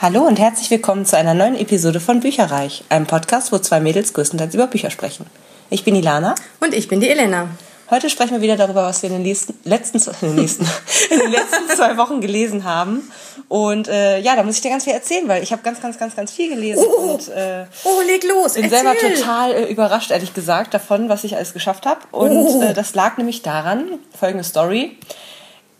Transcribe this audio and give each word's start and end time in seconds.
Hallo 0.00 0.22
und 0.22 0.38
herzlich 0.38 0.70
willkommen 0.70 1.04
zu 1.06 1.16
einer 1.16 1.34
neuen 1.34 1.56
Episode 1.56 1.98
von 1.98 2.20
Bücherreich, 2.20 2.84
einem 2.88 3.06
Podcast, 3.06 3.50
wo 3.52 3.58
zwei 3.58 3.80
Mädels 3.80 4.12
größtenteils 4.12 4.54
über 4.54 4.68
Bücher 4.68 4.90
sprechen. 4.90 5.26
Ich 5.70 5.84
bin 5.84 5.96
Ilana. 5.96 6.34
Und 6.60 6.72
ich 6.74 6.88
bin 6.88 7.00
die 7.00 7.08
Elena. 7.08 7.48
Heute 7.90 8.10
sprechen 8.10 8.32
wir 8.32 8.42
wieder 8.42 8.56
darüber, 8.56 8.82
was 8.84 9.02
wir 9.02 9.10
in 9.10 9.16
den 9.16 9.24
letzten, 9.24 9.54
letzten, 9.64 9.98
in 9.98 10.28
den, 10.28 10.34
nächsten, 10.36 10.64
in 11.10 11.18
den 11.18 11.30
letzten 11.30 11.68
zwei 11.74 11.96
Wochen 11.96 12.20
gelesen 12.20 12.64
haben. 12.64 13.10
Und 13.48 13.88
äh, 13.88 14.20
ja, 14.20 14.36
da 14.36 14.42
muss 14.42 14.56
ich 14.56 14.60
dir 14.60 14.70
ganz 14.70 14.84
viel 14.84 14.92
erzählen, 14.92 15.26
weil 15.26 15.42
ich 15.42 15.52
habe 15.52 15.62
ganz, 15.62 15.80
ganz, 15.80 15.98
ganz, 15.98 16.14
ganz 16.14 16.30
viel 16.30 16.50
gelesen. 16.50 16.84
Oh, 16.86 17.14
und 17.14 17.28
äh, 17.30 17.64
oh 17.84 18.00
leg 18.06 18.22
los, 18.24 18.54
bin 18.54 18.64
erzähl. 18.64 18.80
selber 18.82 18.94
total 19.16 19.52
äh, 19.52 19.64
überrascht, 19.64 20.10
ehrlich 20.10 20.34
gesagt, 20.34 20.74
davon, 20.74 21.08
was 21.08 21.24
ich 21.24 21.34
alles 21.34 21.54
geschafft 21.54 21.86
habe. 21.86 22.00
Und 22.12 22.30
Oh. 22.30 22.62
äh, 22.62 22.74
das 22.74 22.94
lag 22.94 23.16
nämlich 23.16 23.40
daran, 23.42 23.98
folgende 24.16 24.44
Story. 24.44 24.96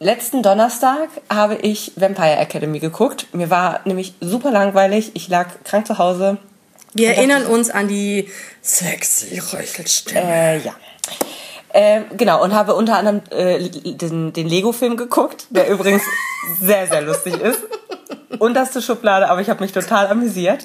Letzten 0.00 0.44
Donnerstag 0.44 1.08
habe 1.28 1.56
ich 1.56 1.92
Vampire 1.96 2.36
Academy 2.36 2.78
geguckt. 2.78 3.26
Mir 3.32 3.50
war 3.50 3.80
nämlich 3.84 4.14
super 4.20 4.52
langweilig. 4.52 5.10
Ich 5.14 5.28
lag 5.28 5.48
krank 5.64 5.88
zu 5.88 5.98
Hause. 5.98 6.38
Wir 6.94 7.16
erinnern 7.16 7.46
uns 7.46 7.68
an 7.68 7.88
die 7.88 8.28
sexy 8.62 9.40
Röchelstimme. 9.40 10.20
Äh, 10.22 10.58
ja. 10.58 10.74
Äh, 11.70 12.02
genau, 12.16 12.42
und 12.42 12.54
habe 12.54 12.76
unter 12.76 12.96
anderem 12.96 13.22
äh, 13.30 13.68
den, 13.68 14.32
den 14.32 14.48
Lego-Film 14.48 14.96
geguckt, 14.96 15.46
der 15.50 15.68
übrigens 15.70 16.02
sehr, 16.60 16.86
sehr 16.86 17.02
lustig 17.02 17.34
ist. 17.40 17.58
Unterste 18.38 18.80
Schublade, 18.80 19.28
aber 19.28 19.40
ich 19.40 19.50
habe 19.50 19.62
mich 19.64 19.72
total 19.72 20.06
amüsiert. 20.06 20.64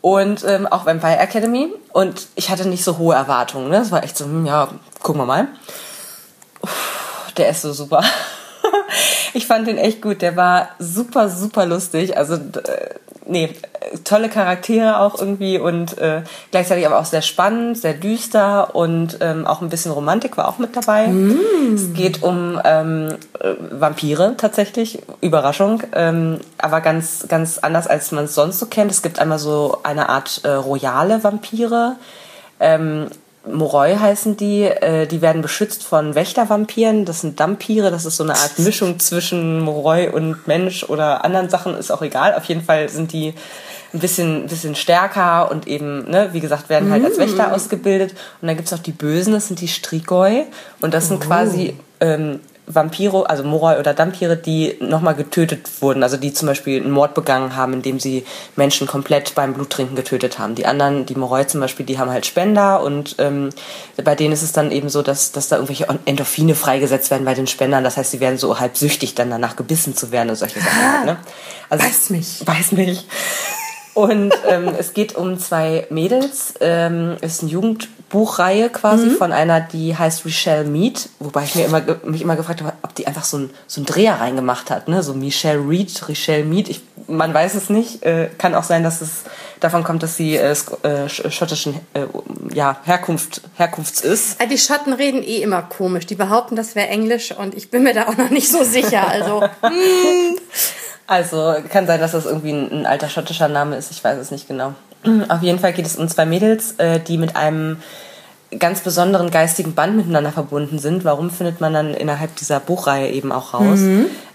Und 0.00 0.42
ähm, 0.44 0.66
auch 0.66 0.86
Vampire 0.86 1.18
Academy. 1.18 1.68
Und 1.92 2.28
ich 2.34 2.48
hatte 2.48 2.66
nicht 2.66 2.82
so 2.82 2.96
hohe 2.96 3.14
Erwartungen. 3.14 3.68
Ne? 3.68 3.78
Das 3.78 3.90
war 3.90 4.02
echt 4.02 4.16
so, 4.16 4.24
hm, 4.24 4.46
ja, 4.46 4.68
gucken 5.02 5.20
wir 5.20 5.26
mal. 5.26 5.48
Uff, 6.62 7.32
der 7.36 7.50
ist 7.50 7.60
so 7.60 7.74
super. 7.74 8.02
Ich 9.32 9.46
fand 9.46 9.66
den 9.66 9.78
echt 9.78 10.02
gut. 10.02 10.22
Der 10.22 10.36
war 10.36 10.68
super, 10.78 11.28
super 11.28 11.66
lustig. 11.66 12.16
Also, 12.16 12.34
äh, 12.34 12.94
nee, 13.26 13.54
tolle 14.04 14.28
Charaktere 14.28 14.98
auch 14.98 15.18
irgendwie 15.18 15.58
und 15.58 15.98
äh, 15.98 16.22
gleichzeitig 16.50 16.86
aber 16.86 16.98
auch 16.98 17.04
sehr 17.04 17.22
spannend, 17.22 17.78
sehr 17.78 17.94
düster 17.94 18.74
und 18.74 19.18
ähm, 19.20 19.46
auch 19.46 19.62
ein 19.62 19.68
bisschen 19.68 19.92
Romantik 19.92 20.36
war 20.36 20.48
auch 20.48 20.58
mit 20.58 20.76
dabei. 20.76 21.12
Es 21.74 21.92
geht 21.94 22.22
um 22.22 22.60
ähm, 22.64 23.14
äh, 23.40 23.54
Vampire 23.70 24.34
tatsächlich, 24.36 25.02
Überraschung, 25.20 25.82
ähm, 25.94 26.40
aber 26.58 26.80
ganz, 26.80 27.26
ganz 27.28 27.58
anders 27.58 27.86
als 27.86 28.12
man 28.12 28.24
es 28.24 28.34
sonst 28.34 28.58
so 28.58 28.66
kennt. 28.66 28.90
Es 28.90 29.02
gibt 29.02 29.18
einmal 29.18 29.38
so 29.38 29.78
eine 29.82 30.08
Art 30.08 30.40
äh, 30.44 30.50
royale 30.50 31.22
Vampire. 31.22 31.96
Ähm, 32.60 33.08
Moroi 33.46 33.96
heißen 33.96 34.36
die. 34.36 34.62
Äh, 34.62 35.06
die 35.06 35.20
werden 35.20 35.42
beschützt 35.42 35.84
von 35.84 36.14
Wächtervampiren. 36.14 37.04
Das 37.04 37.20
sind 37.20 37.40
Dampire. 37.40 37.90
Das 37.90 38.04
ist 38.04 38.16
so 38.16 38.24
eine 38.24 38.34
Art 38.34 38.58
Mischung 38.58 38.98
zwischen 38.98 39.60
Moroi 39.60 40.08
und 40.08 40.46
Mensch 40.46 40.84
oder 40.84 41.24
anderen 41.24 41.50
Sachen. 41.50 41.74
Ist 41.74 41.90
auch 41.90 42.02
egal. 42.02 42.34
Auf 42.34 42.44
jeden 42.44 42.62
Fall 42.62 42.88
sind 42.88 43.12
die 43.12 43.34
ein 43.92 44.00
bisschen, 44.00 44.46
bisschen 44.46 44.74
stärker 44.74 45.50
und 45.50 45.68
eben, 45.68 46.10
ne, 46.10 46.30
wie 46.32 46.40
gesagt, 46.40 46.68
werden 46.68 46.90
halt 46.90 47.04
als 47.04 47.18
Wächter 47.18 47.52
ausgebildet. 47.52 48.12
Und 48.40 48.48
dann 48.48 48.56
gibt's 48.56 48.72
auch 48.72 48.78
die 48.78 48.92
Bösen, 48.92 49.32
das 49.32 49.46
sind 49.46 49.60
die 49.60 49.68
Strigoi. 49.68 50.46
Und 50.80 50.94
das 50.94 51.08
sind 51.08 51.20
quasi 51.20 51.76
ähm, 52.00 52.40
Vampire, 52.66 53.28
also 53.28 53.44
Moroi 53.44 53.78
oder 53.78 53.92
Dampire, 53.92 54.36
die 54.36 54.76
nochmal 54.80 55.14
getötet 55.14 55.68
wurden. 55.80 56.02
Also 56.02 56.16
die 56.16 56.32
zum 56.32 56.48
Beispiel 56.48 56.80
einen 56.80 56.90
Mord 56.90 57.14
begangen 57.14 57.56
haben, 57.56 57.74
indem 57.74 58.00
sie 58.00 58.24
Menschen 58.56 58.86
komplett 58.86 59.34
beim 59.34 59.52
Bluttrinken 59.52 59.96
getötet 59.96 60.38
haben. 60.38 60.54
Die 60.54 60.64
anderen, 60.64 61.04
die 61.04 61.14
Moroi 61.14 61.44
zum 61.44 61.60
Beispiel, 61.60 61.84
die 61.84 61.98
haben 61.98 62.10
halt 62.10 62.24
Spender 62.24 62.82
und 62.82 63.16
ähm, 63.18 63.50
bei 64.02 64.14
denen 64.14 64.32
ist 64.32 64.42
es 64.42 64.52
dann 64.52 64.70
eben 64.70 64.88
so, 64.88 65.02
dass, 65.02 65.32
dass 65.32 65.48
da 65.48 65.56
irgendwelche 65.56 65.86
Endorphine 66.06 66.54
freigesetzt 66.54 67.10
werden 67.10 67.24
bei 67.24 67.34
den 67.34 67.46
Spendern. 67.46 67.84
Das 67.84 67.96
heißt, 67.96 68.10
sie 68.10 68.20
werden 68.20 68.38
so 68.38 68.58
halb 68.58 68.76
süchtig, 68.76 69.14
dann 69.14 69.30
danach 69.30 69.56
gebissen 69.56 69.94
zu 69.94 70.10
werden 70.10 70.30
und 70.30 70.36
solche 70.36 70.60
Sachen. 70.60 70.92
halt, 70.92 71.06
Ne? 71.06 71.16
Also, 71.68 71.84
Weiß 71.84 72.10
mich. 72.10 72.46
Weiß 72.46 72.72
mich. 72.72 73.06
Und 73.94 74.32
ähm, 74.48 74.70
es 74.76 74.92
geht 74.92 75.14
um 75.14 75.38
zwei 75.38 75.86
Mädels. 75.88 76.54
Ähm, 76.60 77.16
ist 77.20 77.42
eine 77.42 77.50
Jugendbuchreihe 77.52 78.68
quasi 78.70 79.08
von 79.10 79.32
einer, 79.32 79.60
die 79.60 79.96
heißt 79.96 80.24
Michelle 80.24 80.64
Mead. 80.64 81.08
Wobei 81.20 81.44
ich 81.44 81.54
mir 81.54 81.64
immer, 81.66 81.80
mich 82.04 82.20
immer 82.22 82.34
gefragt 82.34 82.60
habe, 82.60 82.72
ob 82.82 82.94
die 82.96 83.06
einfach 83.06 83.24
so 83.24 83.38
ein 83.38 83.50
so 83.68 83.80
ein 83.80 83.86
Dreher 83.86 84.20
reingemacht 84.20 84.70
hat. 84.70 84.88
Ne? 84.88 85.02
So 85.04 85.14
Michelle 85.14 85.60
Reed, 85.60 86.02
Michelle 86.08 86.44
Mead. 86.44 86.68
Ich, 86.68 86.80
man 87.06 87.32
weiß 87.32 87.54
es 87.54 87.70
nicht. 87.70 88.02
Äh, 88.04 88.30
kann 88.36 88.56
auch 88.56 88.64
sein, 88.64 88.82
dass 88.82 89.00
es 89.00 89.22
davon 89.60 89.84
kommt, 89.84 90.02
dass 90.02 90.16
sie 90.16 90.36
äh, 90.36 90.50
äh, 90.50 91.06
sch- 91.06 91.30
schottischen 91.30 91.74
äh, 91.94 92.06
ja, 92.52 92.76
Herkunft, 92.84 93.42
Herkunfts 93.56 94.00
ist. 94.00 94.40
Äh, 94.42 94.48
Die 94.48 94.58
Schotten 94.58 94.92
reden 94.92 95.22
eh 95.22 95.40
immer 95.40 95.62
komisch. 95.62 96.06
Die 96.06 96.16
behaupten, 96.16 96.56
das 96.56 96.74
wäre 96.74 96.88
Englisch 96.88 97.30
und 97.32 97.54
ich 97.54 97.70
bin 97.70 97.84
mir 97.84 97.94
da 97.94 98.08
auch 98.08 98.16
noch 98.16 98.30
nicht 98.30 98.50
so 98.50 98.64
sicher. 98.64 99.06
Also, 99.06 99.44
Also 101.06 101.54
kann 101.70 101.86
sein, 101.86 102.00
dass 102.00 102.12
das 102.12 102.26
irgendwie 102.26 102.52
ein, 102.52 102.70
ein 102.72 102.86
alter 102.86 103.08
schottischer 103.08 103.48
Name 103.48 103.76
ist, 103.76 103.90
ich 103.90 104.02
weiß 104.02 104.18
es 104.18 104.30
nicht 104.30 104.48
genau. 104.48 104.74
Auf 105.28 105.42
jeden 105.42 105.58
Fall 105.58 105.72
geht 105.72 105.86
es 105.86 105.96
um 105.96 106.08
zwei 106.08 106.24
Mädels, 106.24 106.72
äh, 106.78 107.00
die 107.00 107.18
mit 107.18 107.36
einem 107.36 107.78
ganz 108.58 108.80
besonderen 108.80 109.30
geistigen 109.30 109.74
Band 109.74 109.96
miteinander 109.96 110.32
verbunden 110.32 110.78
sind. 110.78 111.04
Warum 111.04 111.30
findet 111.30 111.60
man 111.60 111.74
dann 111.74 111.92
innerhalb 111.92 112.36
dieser 112.36 112.60
Buchreihe 112.60 113.10
eben 113.10 113.32
auch 113.32 113.52
raus? 113.54 113.80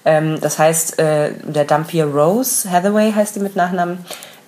Ähm, 0.05 0.39
das 0.41 0.59
heißt, 0.59 0.99
äh, 0.99 1.31
der 1.43 1.65
Dampier 1.65 2.05
Rose, 2.05 2.69
Hathaway 2.69 3.13
heißt 3.13 3.35
die 3.35 3.39
mit 3.39 3.55
Nachnamen, 3.55 3.99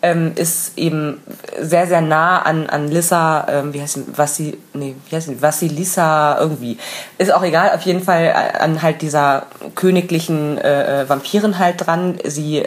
ähm, 0.01 0.31
ist 0.35 0.77
eben 0.77 1.21
sehr, 1.59 1.87
sehr 1.87 2.01
nah 2.01 2.41
an, 2.41 2.67
an 2.67 2.87
Lissa, 2.89 3.47
ähm, 3.49 3.73
wie 3.73 3.81
heißt 3.81 3.93
sie, 3.93 4.05
Vassi, 4.15 4.57
nee, 4.73 4.95
wie 5.09 5.15
heißt 5.15 5.27
sie, 5.27 5.41
Vassilissa 5.41 6.39
irgendwie. 6.39 6.77
Ist 7.17 7.33
auch 7.33 7.43
egal, 7.43 7.71
auf 7.75 7.81
jeden 7.81 8.01
Fall 8.01 8.33
an 8.59 8.81
halt 8.81 9.01
dieser 9.01 9.45
königlichen 9.75 10.57
äh, 10.57 11.01
äh, 11.01 11.09
Vampirin 11.09 11.59
halt 11.59 11.85
dran. 11.85 12.17
Sie 12.23 12.65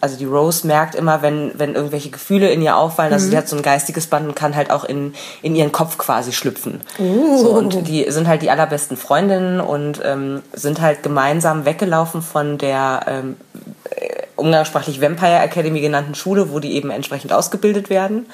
also 0.00 0.16
die 0.16 0.26
Rose 0.26 0.66
merkt 0.66 0.94
immer, 0.94 1.22
wenn, 1.22 1.52
wenn 1.56 1.74
irgendwelche 1.74 2.10
Gefühle 2.10 2.50
in 2.50 2.62
ihr 2.62 2.76
auffallen, 2.76 3.12
also 3.12 3.28
sie 3.28 3.36
hat 3.36 3.48
so 3.48 3.56
ein 3.56 3.62
geistiges 3.62 4.06
Band 4.06 4.28
und 4.28 4.36
kann 4.36 4.54
halt 4.54 4.70
auch 4.70 4.84
in, 4.84 5.14
in 5.42 5.56
ihren 5.56 5.72
Kopf 5.72 5.98
quasi 5.98 6.32
schlüpfen. 6.32 6.80
So, 6.98 7.50
und 7.50 7.88
die 7.88 8.08
sind 8.08 8.28
halt 8.28 8.42
die 8.42 8.50
allerbesten 8.50 8.96
Freundinnen 8.96 9.60
und 9.60 10.00
ähm, 10.04 10.42
sind 10.52 10.80
halt 10.80 11.02
gemeinsam 11.02 11.64
weggelaufen 11.64 12.22
von 12.22 12.58
der 12.58 13.00
ähm, 13.08 13.36
äh, 13.47 13.47
umgangssprachlich 14.38 15.00
Vampire 15.00 15.38
Academy 15.40 15.80
genannten 15.80 16.14
Schule, 16.14 16.50
wo 16.50 16.60
die 16.60 16.74
eben 16.74 16.90
entsprechend 16.90 17.32
ausgebildet 17.32 17.90
werden. 17.90 18.26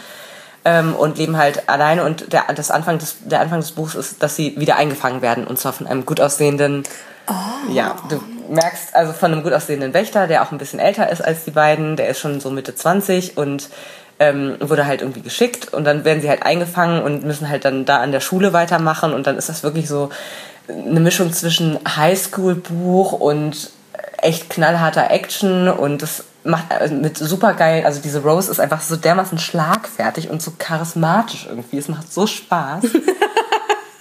Ähm, 0.67 0.95
und 0.95 1.19
leben 1.19 1.37
halt 1.37 1.69
alleine. 1.69 2.05
Und 2.05 2.33
der, 2.33 2.45
das 2.55 2.71
Anfang 2.71 2.99
des, 2.99 3.17
der 3.25 3.41
Anfang 3.41 3.61
des 3.61 3.73
Buchs 3.73 3.95
ist, 3.95 4.23
dass 4.23 4.37
sie 4.37 4.59
wieder 4.59 4.77
eingefangen 4.77 5.21
werden 5.21 5.47
und 5.47 5.59
zwar 5.59 5.75
von 5.75 5.87
einem 5.87 6.07
gut 6.07 6.21
aussehenden 6.21 6.85
ja, 7.71 7.97
du 8.09 8.23
merkst 8.49 8.95
also 8.95 9.13
von 9.13 9.33
einem 9.33 9.43
gut 9.43 9.53
aussehenden 9.53 9.95
Wächter, 9.95 10.27
der 10.27 10.43
auch 10.43 10.53
ein 10.53 10.59
bisschen 10.59 10.79
älter 10.79 11.11
ist 11.11 11.25
als 11.25 11.45
die 11.45 11.51
beiden, 11.51 11.97
der 11.97 12.09
ist 12.09 12.21
schon 12.21 12.41
so 12.41 12.51
Mitte 12.51 12.75
20 12.75 13.37
und 13.37 13.71
ähm, 14.19 14.57
wurde 14.61 14.87
halt 14.87 15.01
irgendwie 15.01 15.23
geschickt. 15.23 15.73
Und 15.73 15.85
dann 15.85 16.05
werden 16.05 16.21
sie 16.21 16.29
halt 16.29 16.43
eingefangen 16.45 17.03
und 17.03 17.25
müssen 17.25 17.49
halt 17.49 17.65
dann 17.65 17.85
da 17.85 17.99
an 17.99 18.13
der 18.13 18.21
Schule 18.21 18.53
weitermachen. 18.53 19.13
Und 19.13 19.27
dann 19.27 19.37
ist 19.37 19.49
das 19.49 19.63
wirklich 19.63 19.89
so 19.89 20.11
eine 20.69 21.01
Mischung 21.01 21.33
zwischen 21.33 21.79
Highschool-Buch 21.97 23.13
und 23.13 23.71
echt 24.23 24.51
knallharter 24.51 25.11
Action 25.11 25.69
und 25.69 26.03
das 26.03 26.25
macht 26.45 26.71
also 26.71 26.95
mit 26.95 27.17
super 27.17 27.55
geil, 27.55 27.85
also 27.87 28.01
diese 28.03 28.23
Rose 28.23 28.51
ist 28.51 28.61
einfach 28.61 28.83
so 28.83 28.97
dermaßen 28.97 29.39
schlagfertig 29.39 30.29
und 30.29 30.43
so 30.43 30.53
charismatisch 30.59 31.47
irgendwie, 31.49 31.79
es 31.79 31.89
macht 31.89 32.13
so 32.13 32.27
Spaß. 32.27 32.85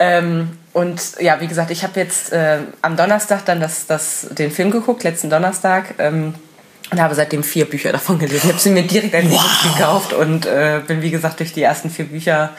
Ähm, 0.03 0.57
und 0.73 1.01
ja, 1.19 1.39
wie 1.39 1.47
gesagt, 1.47 1.71
ich 1.71 1.83
habe 1.83 1.99
jetzt 1.99 2.33
äh, 2.33 2.57
am 2.81 2.97
Donnerstag 2.97 3.45
dann 3.45 3.61
das, 3.61 3.85
das, 3.85 4.27
den 4.31 4.51
Film 4.51 4.71
geguckt, 4.71 5.03
letzten 5.03 5.29
Donnerstag. 5.29 5.95
Ähm, 5.97 6.33
und 6.91 7.01
habe 7.01 7.15
seitdem 7.15 7.43
vier 7.43 7.65
Bücher 7.65 7.91
davon 7.91 8.19
gelesen. 8.19 8.41
Ich 8.45 8.51
habe 8.51 8.59
sie 8.59 8.69
mir 8.69 8.83
direkt 8.83 9.15
als 9.15 9.29
wow. 9.29 9.73
gekauft 9.73 10.13
und 10.13 10.45
äh, 10.45 10.81
bin, 10.85 11.01
wie 11.01 11.09
gesagt, 11.09 11.39
durch 11.39 11.53
die 11.53 11.63
ersten 11.63 11.89
vier 11.89 12.05
Bücher 12.05 12.51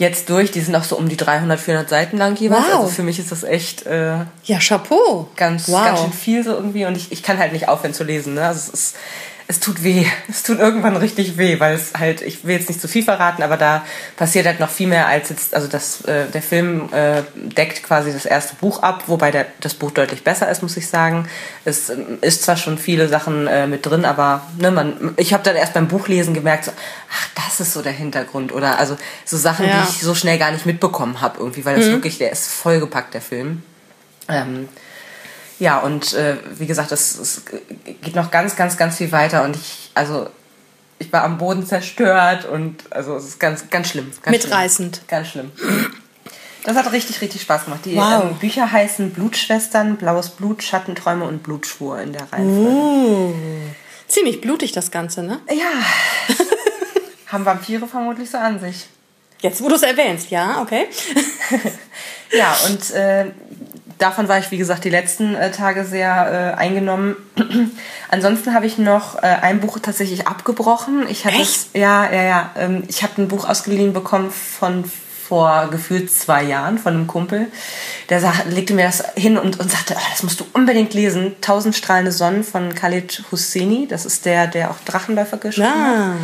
jetzt 0.00 0.30
durch. 0.30 0.50
Die 0.50 0.60
sind 0.60 0.74
auch 0.74 0.82
so 0.82 0.96
um 0.96 1.08
die 1.08 1.16
300, 1.16 1.60
400 1.60 1.88
Seiten 1.88 2.16
lang 2.16 2.34
jeweils. 2.36 2.64
Wow. 2.64 2.80
Also 2.80 2.88
für 2.88 3.02
mich 3.02 3.18
ist 3.18 3.30
das 3.30 3.44
echt 3.44 3.86
äh, 3.86 4.24
ja, 4.44 4.58
Chapeau. 4.58 5.28
ganz, 5.36 5.68
wow. 5.68 5.84
ganz 5.84 6.00
schön 6.00 6.12
viel 6.12 6.42
so 6.42 6.52
irgendwie. 6.52 6.86
Und 6.86 6.96
ich, 6.96 7.12
ich 7.12 7.22
kann 7.22 7.38
halt 7.38 7.52
nicht 7.52 7.68
aufhören 7.68 7.94
zu 7.94 8.02
lesen. 8.02 8.34
Ne? 8.34 8.46
Also 8.46 8.58
es 8.58 8.68
ist 8.68 8.96
es 9.50 9.58
tut 9.58 9.82
weh. 9.82 10.06
Es 10.28 10.44
tut 10.44 10.60
irgendwann 10.60 10.96
richtig 10.96 11.36
weh, 11.36 11.58
weil 11.58 11.74
es 11.74 11.94
halt, 11.98 12.22
ich 12.22 12.44
will 12.44 12.54
jetzt 12.54 12.68
nicht 12.68 12.80
zu 12.80 12.86
viel 12.86 13.02
verraten, 13.02 13.42
aber 13.42 13.56
da 13.56 13.84
passiert 14.16 14.46
halt 14.46 14.60
noch 14.60 14.70
viel 14.70 14.86
mehr 14.86 15.08
als 15.08 15.28
jetzt, 15.28 15.56
also 15.56 15.66
das, 15.66 16.02
äh, 16.02 16.26
der 16.26 16.40
Film 16.40 16.88
äh, 16.92 17.22
deckt 17.34 17.82
quasi 17.82 18.12
das 18.12 18.26
erste 18.26 18.54
Buch 18.54 18.84
ab, 18.84 19.04
wobei 19.08 19.32
der, 19.32 19.46
das 19.58 19.74
Buch 19.74 19.90
deutlich 19.90 20.22
besser 20.22 20.48
ist, 20.48 20.62
muss 20.62 20.76
ich 20.76 20.86
sagen. 20.86 21.28
Es 21.64 21.90
ähm, 21.90 22.18
ist 22.20 22.44
zwar 22.44 22.56
schon 22.56 22.78
viele 22.78 23.08
Sachen 23.08 23.48
äh, 23.48 23.66
mit 23.66 23.84
drin, 23.84 24.04
aber 24.04 24.46
ne, 24.56 24.70
man, 24.70 25.14
ich 25.16 25.32
habe 25.32 25.42
dann 25.42 25.56
erst 25.56 25.74
beim 25.74 25.88
Buchlesen 25.88 26.32
gemerkt, 26.32 26.66
so, 26.66 26.70
ach, 27.10 27.28
das 27.34 27.58
ist 27.58 27.72
so 27.72 27.82
der 27.82 27.92
Hintergrund 27.92 28.52
oder 28.52 28.78
also 28.78 28.96
so 29.24 29.36
Sachen, 29.36 29.66
Ja. 29.66 29.82
die 29.82 29.88
ich 29.88 30.00
so 30.00 30.14
schnell 30.14 30.38
gar 30.38 30.52
nicht 30.52 30.64
mitbekommen 30.64 31.20
habe 31.20 31.40
irgendwie, 31.40 31.64
weil 31.64 31.74
das 31.74 31.86
wirklich, 31.86 32.18
der 32.18 32.30
ist 32.30 32.48
vollgepackt, 32.48 33.14
der 33.14 33.20
Film. 33.20 33.64
Ähm, 34.28 34.68
ja, 35.60 35.78
und 35.78 36.14
äh, 36.14 36.36
wie 36.58 36.66
gesagt, 36.66 36.90
es, 36.90 37.18
es 37.18 37.42
geht 38.00 38.16
noch 38.16 38.30
ganz, 38.30 38.56
ganz, 38.56 38.76
ganz 38.76 38.96
viel 38.96 39.12
weiter 39.12 39.44
und 39.44 39.54
ich, 39.56 39.90
also 39.94 40.28
ich 40.98 41.12
war 41.12 41.22
am 41.22 41.38
Boden 41.38 41.66
zerstört 41.66 42.46
und 42.46 42.76
also 42.90 43.16
es 43.16 43.24
ist 43.24 43.40
ganz, 43.40 43.70
ganz 43.70 43.90
schlimm. 43.90 44.10
Ganz 44.22 44.36
Mitreißend. 44.36 44.96
Schlimm, 44.96 45.06
ganz 45.08 45.28
schlimm. 45.28 45.52
Das 46.64 46.76
hat 46.76 46.92
richtig, 46.92 47.20
richtig 47.20 47.42
Spaß 47.42 47.64
gemacht. 47.66 47.80
Die 47.84 47.96
Wow. 47.96 48.24
ähm, 48.24 48.34
Bücher 48.38 48.70
heißen 48.70 49.10
Blutschwestern, 49.12 49.96
Blaues 49.96 50.30
Blut, 50.30 50.62
Schattenträume 50.62 51.24
und 51.24 51.42
Blutschwur 51.42 52.00
in 52.00 52.12
der 52.12 52.30
Reihenfolge. 52.30 53.34
Ziemlich 54.08 54.40
blutig 54.40 54.72
das 54.72 54.90
Ganze, 54.90 55.22
ne? 55.22 55.40
Ja. 55.48 56.34
Haben 57.32 57.44
Vampire 57.44 57.86
vermutlich 57.86 58.28
so 58.30 58.38
an 58.38 58.60
sich. 58.60 58.86
Jetzt, 59.40 59.62
wo 59.62 59.68
du 59.68 59.76
es 59.76 59.82
erwähnst, 59.82 60.30
ja, 60.30 60.60
okay. 60.60 60.86
ja, 62.32 62.54
und 62.66 62.90
äh, 62.90 63.26
davon 64.00 64.28
war 64.28 64.38
ich, 64.38 64.50
wie 64.50 64.58
gesagt, 64.58 64.84
die 64.84 64.90
letzten 64.90 65.34
äh, 65.34 65.50
Tage 65.52 65.84
sehr 65.84 66.54
äh, 66.56 66.58
eingenommen. 66.58 67.16
Ansonsten 68.08 68.54
habe 68.54 68.66
ich 68.66 68.78
noch 68.78 69.16
äh, 69.22 69.26
ein 69.26 69.60
Buch 69.60 69.78
tatsächlich 69.80 70.26
abgebrochen. 70.26 71.06
Ich 71.08 71.24
hatte 71.24 71.36
Echt? 71.36 71.44
Es, 71.44 71.68
ja, 71.74 72.10
ja, 72.10 72.22
ja. 72.22 72.50
Ähm, 72.56 72.82
ich 72.88 73.02
habe 73.02 73.22
ein 73.22 73.28
Buch 73.28 73.48
ausgeliehen 73.48 73.92
bekommen 73.92 74.30
von 74.30 74.84
vor 75.28 75.68
gefühlt 75.70 76.10
zwei 76.10 76.42
Jahren 76.42 76.76
von 76.76 76.92
einem 76.92 77.06
Kumpel. 77.06 77.46
Der 78.08 78.20
sag, 78.20 78.46
legte 78.46 78.74
mir 78.74 78.86
das 78.86 79.04
hin 79.14 79.38
und, 79.38 79.60
und 79.60 79.70
sagte, 79.70 79.94
oh, 79.96 80.02
das 80.10 80.24
musst 80.24 80.40
du 80.40 80.44
unbedingt 80.54 80.92
lesen. 80.92 81.36
Tausend 81.40 81.76
strahlende 81.76 82.10
Sonnen 82.10 82.42
von 82.42 82.74
Khalid 82.74 83.22
Husseini. 83.30 83.86
Das 83.88 84.04
ist 84.06 84.24
der, 84.26 84.48
der 84.48 84.72
auch 84.72 84.78
Drachenläufer 84.84 85.36
geschrieben 85.36 85.68
Ah. 85.72 86.08
hat. 86.08 86.16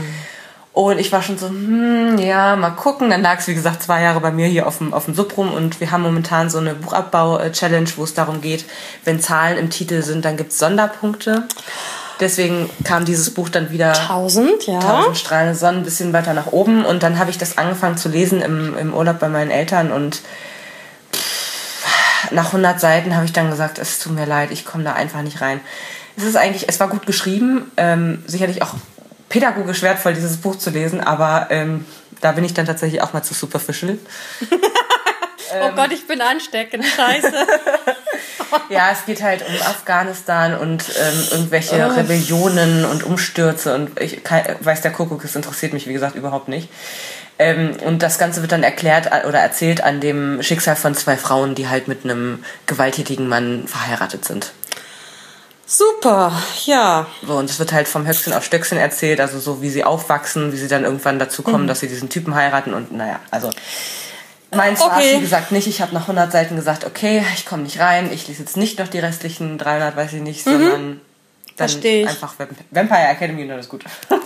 Und 0.77 0.99
ich 0.99 1.11
war 1.11 1.23
schon 1.23 1.39
so, 1.39 1.49
hm, 1.49 2.19
ja, 2.19 2.55
mal 2.55 2.69
gucken. 2.69 3.09
Dann 3.09 3.23
lag 3.23 3.39
es, 3.39 3.47
wie 3.47 3.55
gesagt, 3.55 3.83
zwei 3.83 4.03
Jahre 4.03 4.21
bei 4.21 4.31
mir 4.31 4.47
hier 4.47 4.67
auf 4.67 4.77
dem, 4.77 4.93
auf 4.93 5.07
dem 5.07 5.15
Sub 5.15 5.35
rum 5.39 5.51
und 5.55 5.81
wir 5.81 5.91
haben 5.91 6.03
momentan 6.03 6.51
so 6.51 6.59
eine 6.59 6.75
Buchabbau-Challenge, 6.75 7.89
wo 7.97 8.05
es 8.05 8.13
darum 8.13 8.43
geht, 8.43 8.67
wenn 9.03 9.19
Zahlen 9.19 9.57
im 9.57 9.71
Titel 9.71 10.03
sind, 10.03 10.27
dann 10.27 10.37
gibt's 10.37 10.59
Sonderpunkte. 10.59 11.49
Deswegen 12.21 12.69
kam 12.85 13.07
dieses 13.07 13.31
Buch 13.33 13.49
dann 13.49 13.71
wieder 13.71 13.95
Tausend, 13.95 14.67
ja. 14.67 14.79
Tausend 14.79 15.17
strahlende 15.17 15.55
Sonnen 15.55 15.81
ein 15.81 15.85
bisschen 15.85 16.13
weiter 16.13 16.35
nach 16.35 16.49
oben 16.49 16.85
und 16.85 17.03
dann 17.03 17.19
habe 17.19 17.31
ich 17.31 17.39
das 17.39 17.57
angefangen 17.57 17.97
zu 17.97 18.11
lesen 18.11 18.43
im, 18.43 18.77
im 18.77 18.93
Urlaub 18.93 19.19
bei 19.19 19.31
meinen 19.31 19.51
Eltern 19.51 19.91
und 19.91 20.21
nach 22.33 22.49
100 22.49 22.79
Seiten 22.79 23.15
habe 23.15 23.25
ich 23.25 23.33
dann 23.33 23.49
gesagt, 23.49 23.79
es 23.79 23.99
tut 23.99 24.15
mir 24.15 24.27
leid, 24.27 24.51
ich 24.51 24.67
komme 24.67 24.85
da 24.85 24.93
einfach 24.93 25.23
nicht 25.23 25.41
rein. 25.41 25.59
Es 26.19 26.25
ist 26.25 26.37
eigentlich, 26.37 26.69
es 26.69 26.79
war 26.81 26.89
gut 26.89 27.07
geschrieben, 27.07 27.71
ähm, 27.79 28.23
sicherlich 28.27 28.61
auch 28.61 28.75
pädagogisch 29.29 29.83
wertvoll, 29.83 30.15
dieses 30.15 30.37
Buch 30.39 30.57
zu 30.57 30.71
lesen, 30.71 31.01
aber 31.01 31.49
ähm, 31.51 31.85
da 32.21 32.33
bin 32.33 32.45
ich 32.45 32.55
dann 32.55 32.67
tatsächlich 32.67 33.03
auch 33.03 33.13
mal 33.13 33.23
zu 33.23 33.35
superficial. 33.35 33.99
oh 35.61 35.71
Gott, 35.75 35.93
ich 35.93 36.07
bin 36.07 36.21
ansteckend, 36.21 36.85
scheiße. 36.85 37.33
Ja, 38.69 38.91
es 38.93 39.05
geht 39.07 39.23
halt 39.23 39.45
um 39.47 39.55
Afghanistan 39.67 40.57
und 40.57 40.85
ähm, 40.97 41.29
irgendwelche 41.33 41.97
Rebellionen 41.97 42.85
und 42.85 43.03
Umstürze 43.03 43.75
und 43.75 44.01
ich 44.01 44.23
kein, 44.23 44.45
weiß 44.61 44.83
der 44.83 44.93
Kuckuck, 44.93 45.25
es 45.25 45.35
interessiert 45.35 45.73
mich 45.73 45.89
wie 45.89 45.93
gesagt 45.93 46.15
überhaupt 46.15 46.49
nicht. 46.49 46.69
Ähm, 47.39 47.77
und 47.85 48.03
das 48.03 48.19
Ganze 48.19 48.41
wird 48.41 48.53
dann 48.53 48.63
erklärt 48.63 49.09
äh, 49.13 49.27
oder 49.27 49.41
erzählt 49.41 49.83
an 49.83 50.01
dem 50.01 50.43
Schicksal 50.43 50.77
von 50.77 50.95
zwei 50.95 51.17
Frauen, 51.17 51.55
die 51.55 51.69
halt 51.69 51.87
mit 51.87 52.05
einem 52.05 52.45
gewalttätigen 52.67 53.29
Mann 53.29 53.67
verheiratet 53.67 54.25
sind. 54.25 54.53
Super, 55.67 56.33
ja. 56.65 57.07
So, 57.27 57.35
und 57.37 57.51
es 57.51 57.59
wird 57.59 57.73
halt 57.73 57.89
vom 57.89 58.07
Höchstchen 58.07 58.33
auf 58.33 58.45
Stöckchen 58.45 58.79
erzählt, 58.79 59.21
also 59.21 59.41
so 59.41 59.63
wie 59.63 59.71
sie 59.71 59.83
aufwachsen, 59.85 60.53
wie 60.53 60.57
sie 60.57 60.69
dann 60.69 60.85
irgendwann 60.85 61.19
dazu 61.19 61.43
kommen, 61.43 61.65
Mhm. 61.65 61.69
dass 61.69 61.81
sie 61.81 61.89
diesen 61.89 62.09
Typen 62.09 62.35
heiraten 62.37 62.73
und 62.73 62.93
naja, 62.93 63.19
also 63.33 63.51
meins 64.55 64.79
war 64.81 64.97
Okay. 64.97 65.17
wie 65.17 65.21
gesagt 65.21 65.51
nicht. 65.51 65.67
Ich 65.67 65.81
habe 65.83 65.93
nach 65.93 66.07
100 66.07 66.31
Seiten 66.31 66.55
gesagt, 66.55 66.85
okay, 66.85 67.25
ich 67.35 67.47
komme 67.47 67.65
nicht 67.65 67.81
rein, 67.81 68.13
ich 68.13 68.29
lese 68.29 68.43
jetzt 68.43 68.57
nicht 68.57 68.79
noch 68.79 68.87
die 68.89 69.01
restlichen 69.01 69.59
300, 69.59 69.97
weiß 69.97 70.13
ich 70.13 70.23
nicht, 70.23 70.45
sondern 70.45 71.01
dann. 71.57 71.69
Versteh 71.69 72.03
ich. 72.03 72.09
einfach 72.09 72.35
Vamp- 72.39 72.65
Vampire 72.71 73.09
Academy 73.09 73.43
und 73.43 73.49
dann 73.49 73.59
ist 73.59 73.69
gut. 73.69 73.85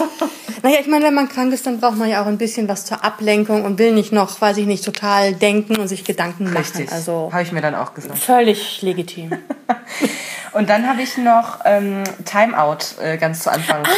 Naja, 0.62 0.76
ich 0.78 0.88
meine, 0.88 1.06
wenn 1.06 1.14
man 1.14 1.26
krank 1.26 1.54
ist, 1.54 1.66
dann 1.66 1.80
braucht 1.80 1.96
man 1.96 2.06
ja 2.10 2.20
auch 2.22 2.26
ein 2.26 2.36
bisschen 2.36 2.68
was 2.68 2.84
zur 2.84 3.02
Ablenkung 3.02 3.64
und 3.64 3.78
will 3.78 3.92
nicht 3.92 4.12
noch, 4.12 4.38
weiß 4.42 4.58
ich 4.58 4.66
nicht, 4.66 4.84
total 4.84 5.32
denken 5.32 5.76
und 5.78 5.88
sich 5.88 6.04
Gedanken 6.04 6.44
machen. 6.52 6.58
Richtig, 6.58 6.92
Also 6.92 7.30
habe 7.32 7.42
ich 7.42 7.50
mir 7.52 7.62
dann 7.62 7.74
auch 7.74 7.94
gesagt. 7.94 8.18
völlig 8.18 8.82
legitim. 8.82 9.30
Und 10.52 10.68
dann 10.68 10.86
habe 10.88 11.00
ich 11.00 11.16
noch 11.16 11.60
ähm, 11.64 12.02
Time 12.26 12.58
Out 12.60 12.96
äh, 13.00 13.16
ganz 13.16 13.44
zu 13.44 13.50
Anfang 13.52 13.84
Ah. 13.84 13.88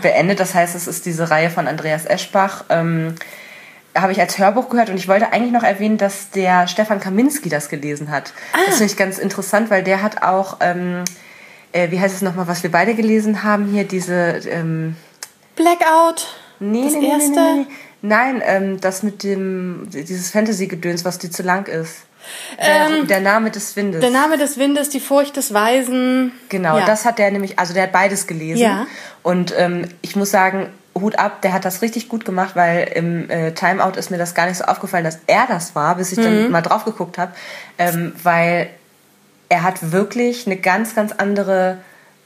beendet. 0.00 0.40
Das 0.40 0.54
heißt, 0.54 0.74
es 0.74 0.86
ist 0.88 1.04
diese 1.06 1.30
Reihe 1.30 1.50
von 1.50 1.68
Andreas 1.68 2.06
Eschbach. 2.06 2.64
Ähm, 2.70 3.14
habe 3.94 4.12
ich 4.12 4.20
als 4.20 4.38
Hörbuch 4.38 4.70
gehört 4.70 4.88
und 4.88 4.96
ich 4.96 5.06
wollte 5.08 5.30
eigentlich 5.32 5.52
noch 5.52 5.62
erwähnen, 5.62 5.98
dass 5.98 6.30
der 6.30 6.66
Stefan 6.66 6.98
Kaminski 7.00 7.50
das 7.50 7.68
gelesen 7.68 8.10
hat. 8.10 8.32
Ah. 8.54 8.58
Das 8.66 8.76
finde 8.78 8.92
ich 8.92 8.96
ganz 8.98 9.18
interessant, 9.18 9.70
weil 9.70 9.82
der 9.84 10.02
hat 10.02 10.22
auch, 10.22 10.56
ähm, 10.60 11.04
äh, 11.72 11.90
wie 11.90 12.00
heißt 12.00 12.14
es 12.14 12.22
nochmal, 12.22 12.46
was 12.48 12.62
wir 12.62 12.70
beide 12.70 12.94
gelesen 12.94 13.42
haben 13.42 13.66
hier, 13.66 13.84
diese, 13.84 14.14
ähm, 14.48 14.96
Blackout. 15.56 16.26
nee, 16.60 16.84
Das 16.84 16.94
nee, 16.94 17.08
erste? 17.08 17.30
nee, 17.30 17.54
nee. 17.60 17.66
Nein, 18.04 18.42
ähm, 18.44 18.80
das 18.80 19.02
mit 19.04 19.22
dem, 19.22 19.88
dieses 19.92 20.30
Fantasy-Gedöns, 20.30 21.04
was 21.04 21.18
dir 21.18 21.30
zu 21.30 21.42
lang 21.44 21.68
ist. 21.68 21.98
Der, 22.58 23.02
der 23.04 23.20
Name 23.20 23.50
des 23.50 23.76
Windes. 23.76 24.02
Ähm, 24.02 24.12
Der 24.12 24.20
Name 24.20 24.38
des 24.38 24.56
Windes, 24.58 24.88
die 24.88 25.00
Furcht 25.00 25.36
des 25.36 25.52
Weisen. 25.54 26.32
Genau, 26.48 26.78
ja. 26.78 26.84
das 26.86 27.04
hat 27.04 27.18
der 27.18 27.30
nämlich, 27.30 27.58
also 27.58 27.74
der 27.74 27.84
hat 27.84 27.92
beides 27.92 28.26
gelesen. 28.26 28.60
Ja. 28.62 28.86
Und 29.22 29.54
ähm, 29.56 29.86
ich 30.02 30.16
muss 30.16 30.30
sagen, 30.30 30.68
Hut 31.00 31.18
ab, 31.18 31.42
der 31.42 31.52
hat 31.52 31.64
das 31.64 31.80
richtig 31.82 32.08
gut 32.08 32.24
gemacht, 32.24 32.54
weil 32.54 32.90
im 32.94 33.28
äh, 33.30 33.52
Timeout 33.52 33.96
ist 33.98 34.10
mir 34.10 34.18
das 34.18 34.34
gar 34.34 34.46
nicht 34.46 34.58
so 34.58 34.64
aufgefallen, 34.64 35.04
dass 35.04 35.18
er 35.26 35.46
das 35.48 35.74
war, 35.74 35.94
bis 35.96 36.12
ich 36.12 36.18
Mhm. 36.18 36.22
dann 36.24 36.50
mal 36.50 36.60
drauf 36.60 36.84
geguckt 36.84 37.18
habe. 37.18 37.32
Ähm, 37.78 38.12
weil 38.22 38.68
er 39.52 39.62
hat 39.62 39.92
wirklich 39.92 40.46
eine 40.46 40.56
ganz, 40.56 40.94
ganz 40.94 41.12
andere 41.12 41.76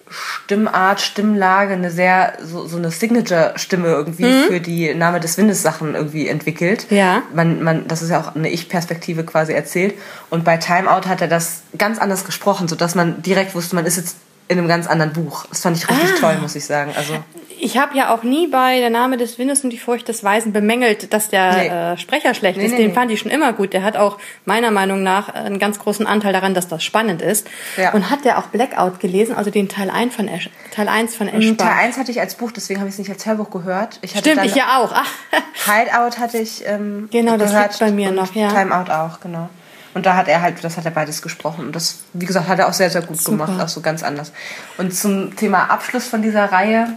Stimmart, 0.08 1.00
Stimmlage, 1.00 1.72
eine 1.72 1.90
sehr, 1.90 2.34
so, 2.40 2.68
so 2.68 2.76
eine 2.76 2.92
Signature-Stimme 2.92 3.88
irgendwie 3.88 4.44
für 4.46 4.60
die 4.60 4.94
Name 4.94 5.18
des 5.18 5.36
Windes 5.36 5.60
Sachen 5.62 5.96
irgendwie 5.96 6.28
entwickelt. 6.28 6.88
Mhm. 6.88 6.96
Ja. 6.96 7.22
Man, 7.34 7.64
man, 7.64 7.88
das 7.88 8.02
ist 8.02 8.10
ja 8.10 8.20
auch 8.20 8.36
eine 8.36 8.48
Ich-Perspektive 8.48 9.24
quasi 9.24 9.52
erzählt. 9.52 9.94
Und 10.30 10.44
bei 10.44 10.56
Timeout 10.56 11.08
hat 11.08 11.20
er 11.20 11.26
das 11.26 11.62
ganz 11.76 11.98
anders 11.98 12.24
gesprochen, 12.24 12.68
sodass 12.68 12.94
man 12.94 13.20
direkt 13.22 13.56
wusste, 13.56 13.74
man 13.74 13.86
ist 13.86 13.96
jetzt 13.96 14.16
in 14.48 14.58
einem 14.58 14.68
ganz 14.68 14.86
anderen 14.86 15.12
Buch. 15.12 15.46
Das 15.50 15.60
fand 15.62 15.76
ich 15.76 15.88
richtig 15.88 16.10
Ah. 16.16 16.20
toll, 16.20 16.38
muss 16.40 16.54
ich 16.54 16.64
sagen. 16.64 16.92
Also, 16.96 17.14
Ich 17.58 17.78
habe 17.78 17.96
ja 17.96 18.14
auch 18.14 18.22
nie 18.22 18.46
bei 18.48 18.80
Der 18.80 18.90
Name 18.90 19.16
des 19.16 19.38
Windes 19.38 19.64
und 19.64 19.70
die 19.70 19.78
Furcht 19.78 20.08
des 20.08 20.22
Weisen 20.22 20.52
bemängelt, 20.52 21.12
dass 21.14 21.30
der 21.30 21.52
Nee. 21.56 21.68
äh, 21.68 21.96
Sprecher 21.96 22.34
schlecht 22.34 22.58
Nee, 22.58 22.66
ist. 22.66 22.72
nee, 22.72 22.76
Den 22.78 22.92
fand 22.92 23.10
ich 23.10 23.18
schon 23.18 23.30
immer 23.30 23.54
gut. 23.54 23.72
Der 23.72 23.82
hat 23.82 23.96
auch 23.96 24.18
meiner 24.44 24.70
Meinung 24.70 25.02
nach 25.02 25.30
einen 25.34 25.58
ganz 25.58 25.78
großen 25.78 26.06
Anteil 26.06 26.34
daran, 26.34 26.52
dass 26.52 26.68
das 26.68 26.84
spannend 26.84 27.22
ist. 27.22 27.46
Ja. 27.78 27.92
Und 27.94 28.10
hat 28.10 28.26
der 28.26 28.38
auch 28.38 28.48
Blackout 28.48 29.00
gelesen, 29.00 29.34
also 29.34 29.50
den 29.50 29.70
Teil 29.70 29.88
1 29.90 30.14
von, 30.14 30.28
Esch, 30.28 30.50
Teil 30.70 30.86
1 30.88 31.16
von 31.16 31.28
Eschbach? 31.28 31.66
Teil 31.66 31.78
1 31.86 31.96
hatte 31.96 32.10
ich 32.10 32.20
als 32.20 32.34
Buch, 32.34 32.52
deswegen 32.52 32.78
habe 32.80 32.88
ich 32.90 32.94
es 32.94 32.98
nicht 32.98 33.10
als 33.10 33.24
Hörbuch 33.24 33.50
gehört. 33.50 33.98
Ich 34.02 34.14
hatte 34.14 34.30
Stimmt, 34.30 34.44
ich 34.46 34.54
ja 34.54 34.78
auch. 34.78 34.92
Hideout 35.66 36.18
hatte 36.20 36.36
ich 36.38 36.62
ähm, 36.66 37.08
Genau, 37.10 37.38
das 37.38 37.50
gehört 37.52 37.68
liegt 37.70 37.80
bei 37.80 37.90
mir 37.90 38.10
noch, 38.10 38.34
ja. 38.34 38.48
Timeout 38.50 38.92
auch, 38.92 39.18
genau. 39.20 39.48
Und 39.96 40.04
da 40.04 40.14
hat 40.14 40.28
er 40.28 40.42
halt, 40.42 40.62
das 40.62 40.76
hat 40.76 40.84
er 40.84 40.90
beides 40.90 41.22
gesprochen. 41.22 41.64
Und 41.64 41.74
das, 41.74 42.00
wie 42.12 42.26
gesagt, 42.26 42.48
hat 42.48 42.58
er 42.58 42.68
auch 42.68 42.74
sehr, 42.74 42.90
sehr 42.90 43.00
gut 43.00 43.18
Super. 43.18 43.46
gemacht, 43.46 43.62
auch 43.62 43.68
so 43.68 43.80
ganz 43.80 44.02
anders. 44.02 44.30
Und 44.76 44.94
zum 44.94 45.34
Thema 45.36 45.70
Abschluss 45.70 46.06
von 46.06 46.20
dieser 46.20 46.52
Reihe, 46.52 46.88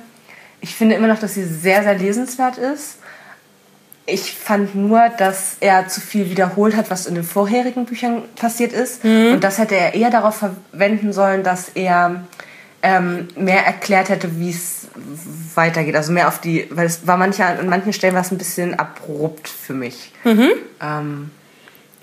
ich 0.60 0.75
finde 0.75 0.96
immer 0.96 1.07
noch, 1.07 1.18
dass 1.18 1.34
sie 1.34 1.46
sehr, 1.46 1.84
sehr 1.84 1.94
lesenswert 1.94 2.58
ist. 2.58 2.98
Ich 4.06 4.34
fand 4.34 4.75
nur, 4.75 5.08
dass 5.18 5.56
er 5.62 5.88
zu 5.88 6.01
viel 6.01 6.29
wiederholt 6.29 6.75
hat, 6.75 6.91
was 6.91 7.06
in 7.06 7.15
den 7.15 7.24
vorherigen 7.24 7.86
Büchern 7.86 8.24
passiert 8.36 8.74
ist. 8.74 9.06
Mhm. 9.06 9.32
Und 9.36 9.46
das 9.46 9.60
hätte 9.60 9.77
er 9.77 9.94
eher 9.94 10.10
darauf 10.10 10.36
verwenden 10.36 11.13
sollen, 11.13 11.46
dass 11.46 11.70
er 11.70 12.24
ähm, 12.82 13.29
mehr 13.38 13.65
erklärt 13.65 14.10
hätte, 14.10 14.38
wie 14.41 14.50
es 14.50 14.89
weitergeht. 15.56 15.96
Also 15.96 16.12
mehr 16.12 16.27
auf 16.27 16.41
die, 16.41 16.68
weil 16.72 16.88
es 16.88 17.08
war 17.08 17.15
mancher, 17.15 17.48
an 17.48 17.70
manchen 17.70 17.94
Stellen 17.94 18.15
war 18.15 18.24
es 18.24 18.32
ein 18.32 18.38
bisschen 18.38 18.77
abrupt 18.77 19.48
für 19.48 19.74
mich. 19.74 20.12
Ähm, 20.82 21.32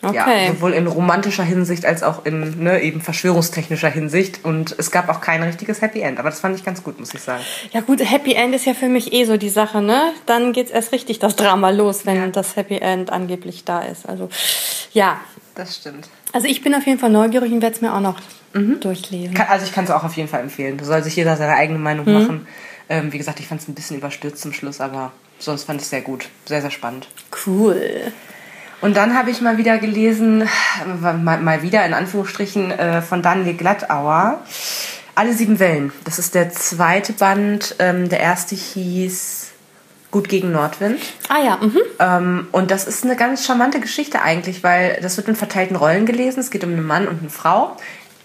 ja, 0.03 0.11
okay. 0.11 0.49
sowohl 0.49 0.73
in 0.75 0.87
romantischer 0.87 1.43
Hinsicht 1.43 1.85
als 1.85 2.03
auch 2.03 2.25
in 2.25 2.62
ne, 2.62 2.81
eben 2.83 3.00
verschwörungstechnischer 3.00 3.88
Hinsicht. 3.88 4.45
Und 4.45 4.75
es 4.79 4.91
gab 4.91 5.09
auch 5.09 5.21
kein 5.21 5.43
richtiges 5.43 5.81
Happy 5.83 6.00
End. 6.00 6.19
Aber 6.19 6.31
das 6.31 6.41
fand 6.41 6.57
ich 6.57 6.65
ganz 6.65 6.83
gut, 6.83 7.00
muss 7.00 7.15
ich 7.15 7.21
sagen. 7.21 7.43
Ja 7.73 7.81
gut, 7.81 8.00
Happy 8.00 8.35
End 8.35 8.55
ist 8.55 8.67
ja 8.67 8.75
für 8.75 8.88
mich 8.88 9.12
eh 9.12 9.25
so 9.25 9.37
die 9.37 9.49
Sache, 9.49 9.83
ne? 9.83 10.12
Dann 10.26 10.53
geht's 10.53 10.71
erst 10.71 10.93
richtig 10.93 11.19
das 11.19 11.35
Drama 11.37 11.71
los, 11.71 12.07
wenn 12.07 12.33
das 12.33 12.57
Happy 12.57 12.76
End 12.79 13.11
angeblich 13.11 13.65
da 13.65 13.81
ist. 13.81 14.09
Also 14.09 14.29
ja, 14.93 15.21
Das 15.55 15.76
stimmt. 15.76 16.09
also 16.33 16.47
ich 16.47 16.62
bin 16.62 16.75
auf 16.75 16.87
jeden 16.87 16.99
Fall 16.99 17.11
neugierig 17.11 17.53
und 17.53 17.62
werde 17.62 17.75
es 17.76 17.83
mir 17.83 17.95
auch 17.95 18.00
noch 18.00 18.21
durchlesen. 18.81 19.35
Kann, 19.35 19.49
also 19.49 19.67
ich 19.67 19.73
kann 19.73 19.85
es 19.85 19.91
auch 19.91 20.03
auf 20.05 20.17
jeden 20.17 20.29
Fall 20.29 20.41
empfehlen. 20.41 20.79
Da 20.79 20.85
soll 20.85 21.03
sich 21.03 21.17
jeder 21.17 21.37
seine 21.37 21.55
eigene 21.55 21.79
Meinung 21.79 22.11
machen. 22.11 22.47
Ähm, 22.88 23.12
wie 23.12 23.19
gesagt, 23.19 23.41
ich 23.41 23.49
fand 23.49 23.61
es 23.61 23.69
ein 23.69 23.75
bisschen 23.75 23.97
überstürzt 23.99 24.41
zum 24.41 24.53
Schluss, 24.53 24.81
aber 24.81 25.12
sonst 25.38 25.65
fand 25.65 25.81
ich 25.81 25.85
es 25.85 25.91
sehr 25.91 26.00
gut. 26.03 26.29
Sehr, 26.47 26.61
sehr 26.62 26.71
spannend. 26.71 27.09
Cool. 27.47 28.12
Und 28.80 28.97
dann 28.97 29.16
habe 29.16 29.30
ich 29.30 29.40
mal 29.40 29.56
wieder 29.56 29.78
gelesen, 29.78 30.42
äh, 30.42 31.12
mal, 31.12 31.38
mal 31.38 31.62
wieder 31.62 31.85
in 31.87 31.95
Anführungsstrichen, 31.95 32.71
äh, 32.71 33.02
von 33.02 33.23
Daniel 33.23 33.54
Glattauer. 33.54 34.42
Alle 35.14 35.33
sieben 35.33 35.59
Wellen. 35.59 35.92
Das 36.04 36.18
ist 36.18 36.35
der 36.35 36.50
zweite 36.50 37.14
Band. 37.14 37.76
Ähm, 37.78 38.09
der 38.09 38.21
erste 38.21 38.54
hieß 38.54 39.47
Gut 40.16 40.28
gegen 40.28 40.52
Nordwind. 40.52 41.00
Ah 41.28 41.45
ja, 41.45 41.59
mhm. 41.61 41.80
Ähm, 41.99 42.49
und 42.52 42.71
das 42.71 42.87
ist 42.87 43.04
eine 43.04 43.16
ganz 43.16 43.45
charmante 43.45 43.80
Geschichte 43.80 44.23
eigentlich, 44.23 44.62
weil 44.62 44.99
das 45.02 45.16
wird 45.16 45.28
in 45.28 45.37
verteilten 45.37 45.76
Rollen 45.76 46.06
gelesen. 46.06 46.40
Es 46.40 46.50
geht 46.50 46.64
um 46.64 46.71
einen 46.71 46.87
Mann 46.87 47.09
und 47.09 47.21
eine 47.21 47.30
Frau. 47.30 47.76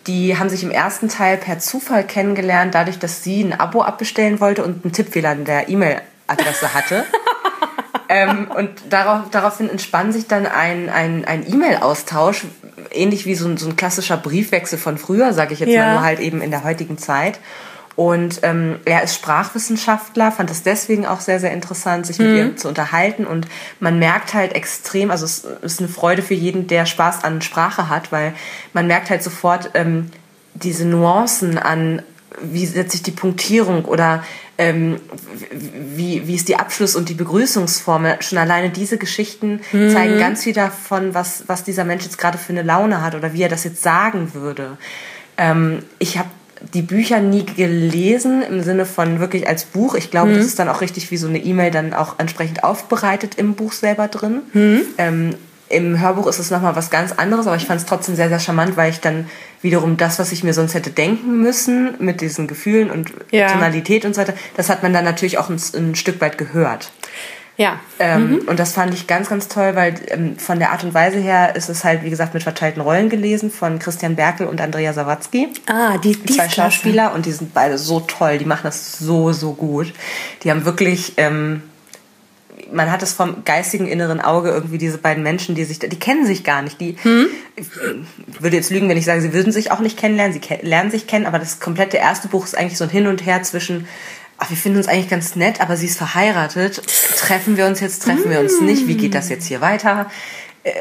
Die 0.08 0.38
haben 0.38 0.50
sich 0.50 0.64
im 0.64 0.72
ersten 0.72 1.10
Teil 1.10 1.38
per 1.38 1.60
Zufall 1.60 2.06
kennengelernt, 2.06 2.76
dadurch, 2.76 2.98
dass 2.98 3.24
sie 3.24 3.42
ein 3.44 3.60
Abo 3.60 3.82
abbestellen 3.82 4.40
wollte 4.40 4.64
und 4.64 4.86
einen 4.86 4.94
Tippfehler 4.94 5.34
in 5.34 5.46
der 5.46 5.70
E-Mail-Adresse 5.70 6.74
hatte. 6.74 7.04
ähm, 8.12 8.52
und 8.52 8.70
darauf, 8.90 9.30
daraufhin 9.32 9.70
entspann 9.70 10.12
sich 10.12 10.28
dann 10.28 10.46
ein, 10.46 10.90
ein, 10.90 11.24
ein 11.26 11.48
E-Mail-Austausch, 11.48 12.46
ähnlich 12.92 13.26
wie 13.26 13.36
so 13.36 13.48
ein, 13.48 13.58
so 13.58 13.70
ein 13.70 13.76
klassischer 13.76 14.18
Briefwechsel 14.18 14.78
von 14.78 14.98
früher, 14.98 15.34
sage 15.34 15.54
ich 15.54 15.62
jetzt 15.62 15.70
Ja. 15.70 15.86
mal, 15.86 15.94
nur 15.94 16.02
halt 16.02 16.20
eben 16.20 16.42
in 16.42 16.52
der 16.52 16.64
heutigen 16.64 16.98
Zeit. 16.98 17.40
Und 17.96 18.40
ähm, 18.44 18.80
er 18.86 19.04
ist 19.04 19.16
Sprachwissenschaftler, 19.16 20.32
fand 20.32 20.50
es 20.50 20.64
deswegen 20.64 21.06
auch 21.06 21.20
sehr, 21.20 21.40
sehr 21.40 21.52
interessant, 21.52 22.06
sich 22.06 22.20
mit 22.20 22.30
mhm. 22.30 22.36
ihr 22.36 22.58
zu 22.58 22.68
unterhalten. 22.68 23.26
Und 23.26 23.48
man 23.80 24.00
merkt 24.00 24.34
halt 24.34 24.54
extrem, 24.54 25.12
also 25.12 25.26
es 25.26 25.46
ist 25.62 25.80
eine 25.80 25.90
Freude 25.90 26.22
für 26.22 26.34
jeden, 26.34 26.68
der 26.68 26.86
Spaß 26.86 27.24
an 27.24 27.42
Sprache 27.42 27.90
hat, 27.90 28.12
weil 28.12 28.34
man 28.74 28.88
merkt 28.88 29.10
halt 29.10 29.24
sofort 29.24 29.72
ähm, 29.74 30.10
diese 30.54 30.86
Nuancen 30.86 31.58
an, 31.58 32.02
wie 32.42 32.66
setzt 32.66 32.92
sich 32.94 33.04
die 33.04 33.12
Punktierung 33.12 33.86
oder 33.86 34.24
ähm, 34.62 34.98
wie, 35.96 36.28
wie 36.28 36.36
ist 36.36 36.48
die 36.48 36.56
Abschluss- 36.56 36.96
und 36.96 37.10
die 37.10 37.16
Begrüßungsformel. 37.16 38.18
Schon 38.22 38.38
alleine 38.38 38.70
diese 38.70 39.00
Geschichten 39.00 39.62
mhm. 39.72 39.90
zeigen 39.90 40.20
ganz 40.20 40.44
viel 40.44 40.54
davon, 40.54 41.16
was, 41.16 41.46
was 41.48 41.64
dieser 41.64 41.84
Mensch 41.84 42.04
jetzt 42.04 42.20
gerade 42.20 42.38
für 42.38 42.54
eine 42.54 42.62
Laune 42.62 43.02
hat 43.02 43.16
oder 43.16 43.34
wie 43.34 43.42
er 43.42 43.50
das 43.50 43.64
jetzt 43.64 43.82
sagen 43.82 44.36
würde. 44.36 44.78
Ähm, 45.38 45.80
ich 45.98 46.20
habe 46.20 46.30
die 46.76 46.84
Bücher 46.84 47.22
nie 47.22 47.44
gelesen 47.44 48.44
im 48.44 48.62
Sinne 48.62 48.86
von 48.86 49.20
wirklich 49.20 49.48
als 49.48 49.66
Buch. 49.66 49.96
Ich 49.96 50.12
glaube, 50.12 50.30
mhm. 50.30 50.36
das 50.36 50.46
ist 50.46 50.60
dann 50.60 50.70
auch 50.70 50.82
richtig 50.82 51.10
wie 51.10 51.18
so 51.18 51.28
eine 51.28 51.40
E-Mail 51.40 51.72
dann 51.72 51.96
auch 51.96 52.20
entsprechend 52.20 52.64
aufbereitet 52.64 53.36
im 53.36 53.56
Buch 53.56 53.74
selber 53.74 54.08
drin. 54.10 54.42
Mhm. 54.54 54.82
Ähm, 55.00 55.36
Im 55.72 56.00
Hörbuch 56.00 56.28
ist 56.28 56.40
es 56.40 56.52
nochmal 56.52 56.76
was 56.76 56.90
ganz 56.90 57.12
anderes, 57.14 57.48
aber 57.48 57.56
ich 57.56 57.66
fand 57.66 57.80
es 57.80 57.86
trotzdem 57.86 58.16
sehr, 58.16 58.30
sehr 58.30 58.40
charmant, 58.40 58.78
weil 58.78 58.92
ich 58.92 59.00
dann 59.00 59.30
wiederum 59.62 59.98
das, 59.98 60.20
was 60.20 60.32
ich 60.32 60.44
mir 60.44 60.54
sonst 60.54 60.74
hätte 60.74 60.90
denken 60.90 61.42
müssen 61.42 61.96
mit 62.00 62.22
diesen 62.22 62.48
Gefühlen 62.48 62.92
und 62.92 63.12
ja. 63.32 63.48
Tonalität 63.48 64.06
und 64.06 64.16
so 64.16 64.22
weiter, 64.22 64.34
das 64.56 64.70
hat 64.70 64.84
man 64.84 64.94
dann 64.94 65.06
natürlich 65.06 65.38
auch 65.38 65.50
ein, 65.50 65.60
ein 65.76 65.96
Stück 65.96 66.22
weit 66.22 66.38
gehört. 66.38 66.92
Ja. 67.58 67.80
Ähm, 68.00 68.32
mhm. 68.32 68.38
Und 68.48 68.60
das 68.60 68.74
fand 68.74 68.94
ich 68.94 69.06
ganz, 69.06 69.30
ganz 69.30 69.48
toll, 69.48 69.76
weil 69.76 69.94
ähm, 70.08 70.38
von 70.40 70.58
der 70.58 70.72
Art 70.72 70.84
und 70.84 70.94
Weise 70.94 71.20
her 71.20 71.56
ist 71.56 71.70
es 71.70 71.84
halt, 71.84 72.04
wie 72.04 72.10
gesagt, 72.10 72.34
mit 72.34 72.42
verteilten 72.42 72.82
Rollen 72.82 73.10
gelesen 73.10 73.52
von 73.52 73.78
Christian 73.78 74.16
Berkel 74.16 74.48
und 74.48 74.60
Andrea 74.60 74.94
Sawatzki. 74.94 75.50
Ah, 75.68 75.98
die, 76.00 76.16
die 76.16 76.34
Zwei 76.34 76.50
Schauspieler 76.50 77.14
und 77.14 77.26
die 77.26 77.32
sind 77.32 77.54
beide 77.54 77.78
so 77.78 78.00
toll, 78.00 78.40
die 78.40 78.46
machen 78.46 78.64
das 78.64 78.98
so, 78.98 79.32
so 79.32 79.54
gut. 79.54 79.94
Die 80.44 80.50
haben 80.50 80.66
wirklich, 80.66 81.14
ähm, 81.18 81.62
man 82.72 82.92
hat 82.92 83.04
es 83.04 83.14
vom 83.14 83.44
geistigen 83.44 83.88
inneren 83.88 84.22
Auge 84.22 84.50
irgendwie 84.50 84.78
diese 84.78 84.98
beiden 84.98 85.24
Menschen, 85.24 85.56
die 85.56 85.64
sich, 85.64 85.80
die 85.80 86.00
kennen 86.00 86.26
sich 86.26 86.44
gar 86.44 86.62
nicht. 86.62 86.80
Die 86.80 86.96
hm? 87.02 87.28
ich 87.56 87.68
würde 88.40 88.56
jetzt 88.56 88.70
lügen, 88.70 88.90
wenn 88.90 88.98
ich 88.98 89.06
sage, 89.06 89.22
sie 89.22 89.34
würden 89.34 89.52
sich 89.52 89.72
auch 89.72 89.80
nicht 89.80 89.98
kennenlernen. 89.98 90.34
Sie 90.34 90.42
lernen 90.62 90.92
sich 90.92 91.08
kennen, 91.08 91.26
aber 91.26 91.40
das 91.40 91.60
komplette 91.60 91.98
erste 91.98 92.28
Buch 92.28 92.46
ist 92.46 92.58
eigentlich 92.58 92.78
so 92.78 92.86
ein 92.86 92.90
Hin 92.90 93.08
und 93.08 93.26
Her 93.26 93.44
zwischen 93.44 93.88
ach, 94.42 94.50
wir 94.50 94.58
finden 94.58 94.80
uns 94.80 94.88
eigentlich 94.88 95.10
ganz 95.10 95.36
nett, 95.36 95.62
aber 95.62 95.78
sie 95.78 95.86
ist 95.86 95.98
verheiratet. 95.98 96.82
Treffen 97.18 97.58
wir 97.58 97.68
uns 97.68 97.80
jetzt, 97.80 98.04
treffen 98.04 98.30
wir 98.30 98.40
uns 98.40 98.60
nicht? 98.60 98.88
Wie 98.88 98.98
geht 98.98 99.14
das 99.14 99.30
jetzt 99.30 99.46
hier 99.46 99.62
weiter? 99.62 100.10
Äh, 100.64 100.72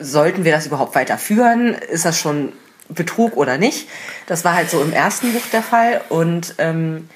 sollten 0.00 0.44
wir 0.44 0.50
das 0.50 0.66
überhaupt 0.66 0.96
weiterführen? 0.96 1.74
Ist 1.74 2.04
das 2.04 2.18
schon 2.18 2.52
Betrug 2.88 3.36
oder 3.36 3.56
nicht? 3.56 3.88
Das 4.26 4.44
war 4.44 4.54
halt 4.54 4.68
so 4.68 4.82
im 4.82 4.92
ersten 4.92 5.32
Buch 5.32 5.44
der 5.52 5.62
Fall. 5.62 6.00
Und 6.08 6.56
ähm, 6.58 7.08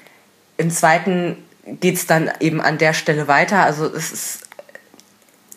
im 0.55 0.71
zweiten 0.71 1.37
geht's 1.79 2.07
dann 2.07 2.31
eben 2.39 2.61
an 2.61 2.77
der 2.77 2.93
Stelle 2.93 3.27
weiter. 3.27 3.63
Also 3.63 3.85
es 3.85 4.11
ist 4.11 4.39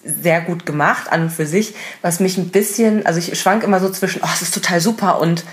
sehr 0.05 0.41
gut 0.41 0.67
gemacht 0.67 1.11
an 1.11 1.23
und 1.23 1.31
für 1.31 1.47
sich, 1.47 1.75
was 2.01 2.21
mich 2.21 2.37
ein 2.37 2.49
bisschen, 2.49 3.07
also 3.07 3.19
ich 3.19 3.39
schwank 3.39 3.63
immer 3.63 3.81
so 3.81 3.89
zwischen, 3.91 4.23
oh, 4.23 4.29
es 4.35 4.43
ist 4.43 4.55
total 4.55 4.81
super 4.81 5.21
und 5.21 5.45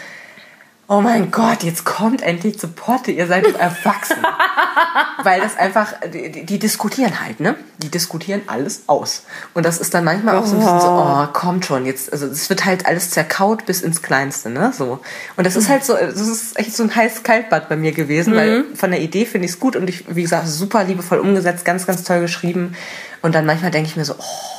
oh 0.89 1.01
mein 1.01 1.29
Gott, 1.29 1.61
jetzt 1.61 1.85
kommt 1.85 2.23
endlich 2.23 2.57
zu 2.57 2.67
Potte, 2.67 3.11
ihr 3.11 3.27
seid 3.27 3.45
erwachsen. 3.45 4.17
Weil 5.23 5.39
das 5.39 5.55
einfach, 5.55 5.93
die, 6.11 6.45
die, 6.45 6.57
diskutieren 6.57 7.21
halt, 7.23 7.39
ne? 7.39 7.55
Die 7.77 7.89
diskutieren 7.89 8.41
alles 8.47 8.83
aus. 8.87 9.23
Und 9.53 9.67
das 9.67 9.77
ist 9.77 9.93
dann 9.93 10.03
manchmal 10.03 10.35
auch 10.35 10.47
so 10.47 10.53
ein 10.53 10.59
bisschen 10.59 10.81
so, 10.81 10.87
oh, 10.87 11.27
kommt 11.31 11.65
schon, 11.65 11.85
jetzt, 11.85 12.11
also 12.11 12.25
es 12.25 12.49
wird 12.49 12.65
halt 12.65 12.87
alles 12.87 13.11
zerkaut 13.11 13.67
bis 13.67 13.81
ins 13.81 14.01
Kleinste, 14.01 14.49
ne? 14.49 14.73
So. 14.75 14.99
Und 15.37 15.45
das 15.45 15.55
ist 15.55 15.69
halt 15.69 15.85
so, 15.85 15.93
das 15.93 16.19
ist 16.19 16.57
echt 16.57 16.75
so 16.75 16.81
ein 16.81 16.95
heiß 16.95 17.21
Kaltbad 17.21 17.69
bei 17.69 17.75
mir 17.75 17.91
gewesen, 17.91 18.33
mhm. 18.33 18.37
weil 18.37 18.65
von 18.73 18.89
der 18.89 19.01
Idee 19.01 19.25
finde 19.25 19.45
ich 19.45 19.51
es 19.51 19.59
gut 19.59 19.75
und 19.75 19.87
ich, 19.87 20.05
wie 20.15 20.23
gesagt, 20.23 20.47
super 20.47 20.83
liebevoll 20.83 21.19
umgesetzt, 21.19 21.65
ganz, 21.65 21.85
ganz 21.85 22.03
toll 22.03 22.21
geschrieben. 22.21 22.75
Und 23.21 23.35
dann 23.35 23.45
manchmal 23.45 23.69
denke 23.69 23.89
ich 23.89 23.95
mir 23.95 24.05
so, 24.05 24.15
oh, 24.17 24.58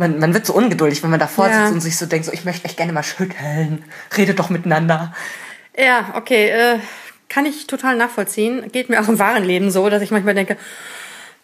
man, 0.00 0.18
man 0.18 0.32
wird 0.32 0.46
so 0.46 0.54
ungeduldig, 0.54 1.02
wenn 1.02 1.10
man 1.10 1.20
davor 1.20 1.48
ja. 1.48 1.60
sitzt 1.60 1.74
und 1.74 1.80
sich 1.82 1.96
so 1.96 2.06
denkt, 2.06 2.24
so, 2.24 2.32
ich 2.32 2.46
möchte 2.46 2.64
echt 2.64 2.78
gerne 2.78 2.92
mal 2.92 3.02
schütteln, 3.02 3.84
redet 4.16 4.38
doch 4.38 4.48
miteinander. 4.48 5.14
Ja, 5.76 6.14
okay, 6.16 6.48
äh, 6.48 6.78
kann 7.28 7.44
ich 7.44 7.66
total 7.66 7.96
nachvollziehen. 7.96 8.72
Geht 8.72 8.88
mir 8.88 9.00
auch 9.00 9.08
im 9.08 9.18
wahren 9.18 9.44
Leben 9.44 9.70
so, 9.70 9.88
dass 9.90 10.02
ich 10.02 10.10
manchmal 10.10 10.34
denke, 10.34 10.56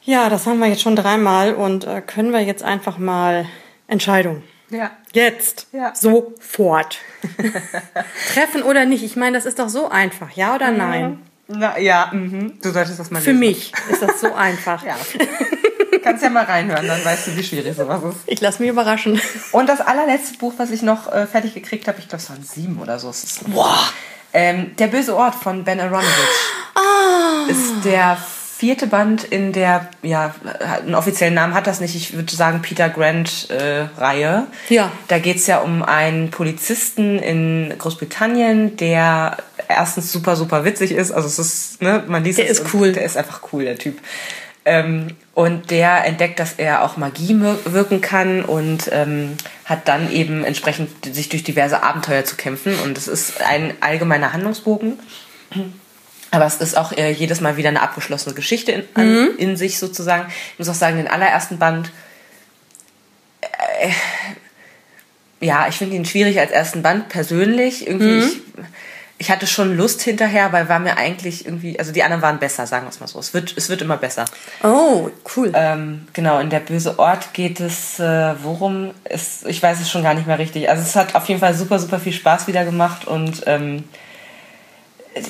ja, 0.03 0.31
das 0.31 0.47
haben 0.47 0.59
wir 0.59 0.69
jetzt 0.69 0.81
schon 0.81 0.97
dreimal 0.97 1.55
und 1.55 1.87
äh, 1.87 2.01
können 2.01 2.33
wir 2.33 2.41
jetzt 2.41 2.63
einfach 2.63 2.97
mal 2.97 3.47
Entscheidung. 3.89 4.43
Ja. 4.71 4.91
Jetzt. 5.13 5.69
Ja. 5.73 5.95
Sofort. 5.95 6.99
Treffen 8.33 8.63
oder 8.63 8.87
nicht? 8.87 9.05
Ich 9.05 9.17
meine, 9.17 9.37
das 9.37 9.45
ist 9.45 9.59
doch 9.59 9.69
so 9.69 9.91
einfach, 9.91 10.31
ja 10.33 10.55
oder 10.55 10.71
nein? 10.71 11.19
Na, 11.47 11.79
ja, 11.79 12.11
mhm. 12.13 12.55
du 12.63 12.71
solltest 12.71 12.99
das 12.99 13.11
mal 13.11 13.19
lesen. 13.19 13.35
Für 13.35 13.39
mich 13.39 13.73
ist 13.91 14.03
das 14.03 14.21
so 14.21 14.33
einfach. 14.35 14.83
ja. 14.85 14.97
Kannst 16.07 16.23
ja 16.23 16.31
mal 16.31 16.45
reinhören, 16.45 16.87
dann 16.87 17.05
weißt 17.05 17.27
du, 17.27 17.37
wie 17.37 17.43
schwierig 17.43 17.77
sowas 17.77 18.01
ist. 18.05 18.19
Ich 18.27 18.41
lasse 18.41 18.63
mich 18.63 18.71
überraschen. 18.71 19.21
Und 19.51 19.69
das 19.69 19.81
allerletzte 19.81 20.39
Buch, 20.39 20.53
was 20.57 20.71
ich 20.71 20.83
noch 20.83 21.13
äh, 21.13 21.27
fertig 21.27 21.53
gekriegt 21.53 21.89
habe, 21.89 21.99
ich 21.99 22.09
glaube, 22.09 22.23
es 22.23 22.31
waren 22.31 22.45
sieben 22.45 22.79
oder 22.81 23.01
so. 23.01 23.13
Boah. 23.49 23.77
Ähm, 24.33 24.77
der 24.77 24.87
böse 24.87 25.17
Ort 25.17 25.35
von 25.35 25.65
Ben 25.65 25.81
Aronovich 25.81 26.07
oh. 26.77 27.51
ist 27.51 27.85
der 27.85 28.19
vierte 28.57 28.87
Band 28.87 29.25
in 29.25 29.53
der, 29.53 29.89
ja, 30.03 30.33
einen 30.81 30.95
offiziellen 30.95 31.35
Namen 31.35 31.55
hat 31.55 31.67
das 31.67 31.81
nicht, 31.81 31.97
ich 31.97 32.15
würde 32.15 32.33
sagen 32.33 32.63
Peter 32.63 32.89
Grant-Reihe. 32.89 34.47
Äh, 34.71 34.75
ja. 34.75 34.93
Da 35.09 35.19
geht 35.19 35.39
es 35.39 35.49
ja 35.49 35.59
um 35.59 35.83
einen 35.83 36.31
Polizisten 36.31 37.19
in 37.19 37.75
Großbritannien, 37.77 38.77
der 38.77 39.39
erstens 39.67 40.13
super, 40.13 40.37
super 40.37 40.65
witzig 40.65 40.93
ist. 40.93 41.11
Also 41.11 41.27
es 41.27 41.41
ist, 41.41 41.83
ne, 41.83 42.05
man 42.07 42.23
liest 42.23 42.39
Der 42.39 42.47
ist 42.47 42.73
cool. 42.73 42.93
Der 42.93 43.05
ist 43.05 43.17
einfach 43.17 43.41
cool, 43.53 43.65
der 43.65 43.77
Typ. 43.77 43.99
Ähm, 44.67 45.15
und 45.33 45.71
der 45.71 46.05
entdeckt, 46.05 46.41
dass 46.41 46.55
er 46.55 46.83
auch 46.83 46.97
Magie 46.97 47.39
wirken 47.67 48.01
kann 48.01 48.45
und 48.45 48.91
ähm, 48.91 49.37
hat 49.65 49.87
dann 49.87 50.11
eben 50.11 50.43
entsprechend 50.45 50.91
sich 51.15 51.29
durch 51.29 51.45
diverse 51.45 51.85
Abenteuer 51.85 52.25
zu 52.25 52.35
kämpfen. 52.35 52.77
Und 52.81 52.99
es 52.99 53.07
ist 53.07 53.41
ein 53.43 53.75
allgemeiner 53.81 54.33
Handlungsbogen. 54.33 54.99
Aber 56.33 56.47
es 56.47 56.57
ist 56.57 56.77
auch 56.77 56.91
äh, 56.93 57.13
jedes 57.13 57.41
Mal 57.41 57.57
wieder 57.57 57.69
eine 57.69 57.81
abgeschlossene 57.81 58.35
Geschichte 58.35 58.73
in, 58.73 58.85
an, 58.95 59.09
mhm. 59.09 59.29
in, 59.39 59.57
sich 59.57 59.79
sozusagen. 59.79 60.27
Ich 60.53 60.59
muss 60.59 60.69
auch 60.69 60.75
sagen, 60.75 60.97
den 60.97 61.07
allerersten 61.07 61.59
Band, 61.59 61.93
äh, 63.81 63.91
ja, 65.41 65.69
ich 65.69 65.77
finde 65.77 65.95
ihn 65.95 66.05
schwierig 66.05 66.41
als 66.41 66.51
ersten 66.51 66.83
Band 66.83 67.09
persönlich. 67.09 67.87
Irgendwie, 67.87 68.21
mhm. 68.21 68.23
ich, 68.23 68.41
ich 69.19 69.31
hatte 69.31 69.47
schon 69.47 69.77
Lust 69.77 70.03
hinterher, 70.03 70.53
weil 70.53 70.69
war 70.69 70.79
mir 70.79 70.99
eigentlich 70.99 71.47
irgendwie, 71.47 71.79
also 71.79 71.91
die 71.91 72.03
anderen 72.03 72.23
waren 72.23 72.39
besser, 72.39 72.67
sagen 72.67 72.85
wir 72.85 72.91
es 72.91 73.01
mal 73.01 73.07
so. 73.07 73.19
Es 73.19 73.33
wird, 73.33 73.55
es 73.57 73.69
wird 73.71 73.81
immer 73.81 73.97
besser. 73.97 74.27
Oh, 74.63 75.09
cool. 75.35 75.53
Ähm, 75.55 76.07
genau, 76.13 76.39
in 76.39 76.51
der 76.51 76.61
böse 76.61 76.99
Ort 76.99 77.33
geht 77.33 77.61
es, 77.61 77.99
äh, 77.99 78.35
worum 78.43 78.91
ist, 79.09 79.47
ich 79.47 79.63
weiß 79.63 79.81
es 79.81 79.91
schon 79.91 80.03
gar 80.03 80.13
nicht 80.13 80.27
mehr 80.27 80.39
richtig. 80.39 80.69
Also 80.69 80.83
es 80.83 80.95
hat 80.97 81.15
auf 81.15 81.27
jeden 81.29 81.41
Fall 81.41 81.55
super, 81.55 81.79
super 81.79 81.99
viel 81.99 82.13
Spaß 82.13 82.47
wieder 82.47 82.65
gemacht 82.65 83.07
und 83.07 83.43
ähm, 83.47 83.85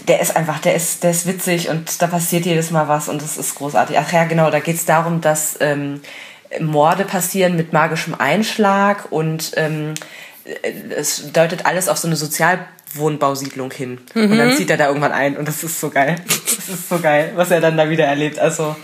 der 0.08 0.20
ist 0.20 0.34
einfach, 0.34 0.58
der 0.58 0.74
ist, 0.74 1.04
der 1.04 1.12
ist 1.12 1.26
witzig 1.28 1.68
und 1.68 2.02
da 2.02 2.08
passiert 2.08 2.44
jedes 2.44 2.72
Mal 2.72 2.88
was 2.88 3.08
und 3.08 3.22
das 3.22 3.36
ist 3.36 3.54
großartig. 3.54 3.96
Ach 3.98 4.12
ja, 4.12 4.24
genau, 4.24 4.50
da 4.50 4.58
geht 4.58 4.76
es 4.76 4.84
darum, 4.84 5.20
dass 5.20 5.58
ähm, 5.60 6.00
Morde 6.58 7.04
passieren 7.04 7.56
mit 7.56 7.72
magischem 7.72 8.16
Einschlag 8.16 9.12
und 9.12 9.52
ähm, 9.56 9.94
es 10.90 11.32
deutet 11.32 11.66
alles 11.66 11.88
auf 11.88 11.98
so 11.98 12.08
eine 12.08 12.16
Sozialwohnbausiedlung 12.86 13.70
hin. 13.70 13.98
Mhm. 14.14 14.32
Und 14.32 14.38
dann 14.38 14.48
mhm. 14.48 14.56
zieht 14.56 14.70
er 14.70 14.76
da 14.76 14.88
irgendwann 14.88 15.12
ein 15.12 15.36
und 15.36 15.46
das 15.46 15.62
ist 15.62 15.80
so 15.80 15.90
geil. 15.90 16.16
Das 16.26 16.68
ist 16.68 16.88
so 16.88 16.98
geil, 16.98 17.32
was 17.36 17.50
er 17.50 17.60
dann 17.60 17.76
da 17.76 17.88
wieder 17.90 18.04
erlebt. 18.04 18.38
Also 18.38 18.74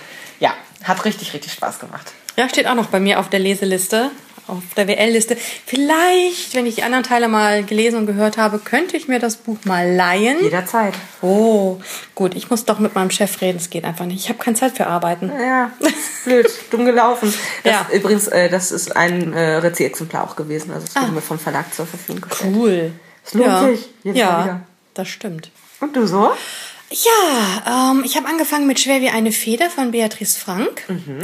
ja, 0.40 0.54
hat 0.84 1.04
richtig, 1.04 1.32
richtig 1.34 1.52
Spaß 1.52 1.80
gemacht. 1.80 2.12
Ja, 2.36 2.48
steht 2.48 2.66
auch 2.66 2.74
noch 2.74 2.86
bei 2.86 3.00
mir 3.00 3.20
auf 3.20 3.28
der 3.28 3.40
Leseliste 3.40 4.10
auf 4.48 4.62
der 4.76 4.88
WL-Liste. 4.88 5.36
Vielleicht, 5.66 6.54
wenn 6.54 6.66
ich 6.66 6.74
die 6.76 6.82
anderen 6.82 7.04
Teile 7.04 7.28
mal 7.28 7.62
gelesen 7.62 7.96
und 7.96 8.06
gehört 8.06 8.36
habe, 8.36 8.58
könnte 8.58 8.96
ich 8.96 9.08
mir 9.08 9.18
das 9.18 9.36
Buch 9.36 9.58
mal 9.64 9.90
leihen. 9.90 10.42
Jederzeit. 10.42 10.94
Oh, 11.20 11.78
gut. 12.14 12.34
Ich 12.34 12.50
muss 12.50 12.64
doch 12.64 12.78
mit 12.78 12.94
meinem 12.94 13.10
Chef 13.10 13.40
reden. 13.40 13.58
Es 13.58 13.70
geht 13.70 13.84
einfach 13.84 14.04
nicht. 14.04 14.20
Ich 14.20 14.28
habe 14.28 14.38
keine 14.38 14.56
Zeit 14.56 14.76
für 14.76 14.86
Arbeiten. 14.86 15.30
Ja, 15.30 15.70
blöd. 16.24 16.50
Dumm 16.70 16.84
gelaufen. 16.84 17.32
Das, 17.62 17.72
ja. 17.72 17.86
Übrigens, 17.92 18.28
äh, 18.28 18.48
das 18.48 18.72
ist 18.72 18.96
ein 18.96 19.32
äh, 19.32 19.56
Rezi-Exemplar 19.56 20.24
auch 20.24 20.36
gewesen. 20.36 20.72
Also 20.72 20.86
es 20.88 20.96
wurde 20.96 21.06
ah. 21.06 21.12
mir 21.12 21.22
vom 21.22 21.38
Verlag 21.38 21.72
zur 21.72 21.86
Verfügung 21.86 22.22
gestellt. 22.22 22.54
Cool. 22.54 22.92
Es 23.24 23.34
lohnt 23.34 23.46
ja. 23.46 23.68
sich. 23.68 23.88
Jetzt 24.04 24.16
ja, 24.16 24.62
das 24.94 25.08
stimmt. 25.08 25.50
Und 25.80 25.96
du 25.96 26.06
so? 26.06 26.32
Ja, 26.90 27.90
ähm, 27.92 28.02
ich 28.04 28.16
habe 28.16 28.28
angefangen 28.28 28.66
mit 28.66 28.78
Schwer 28.78 29.00
wie 29.00 29.08
eine 29.08 29.32
Feder 29.32 29.70
von 29.70 29.90
Beatrice 29.90 30.38
Frank. 30.38 30.84
Mhm. 30.88 31.20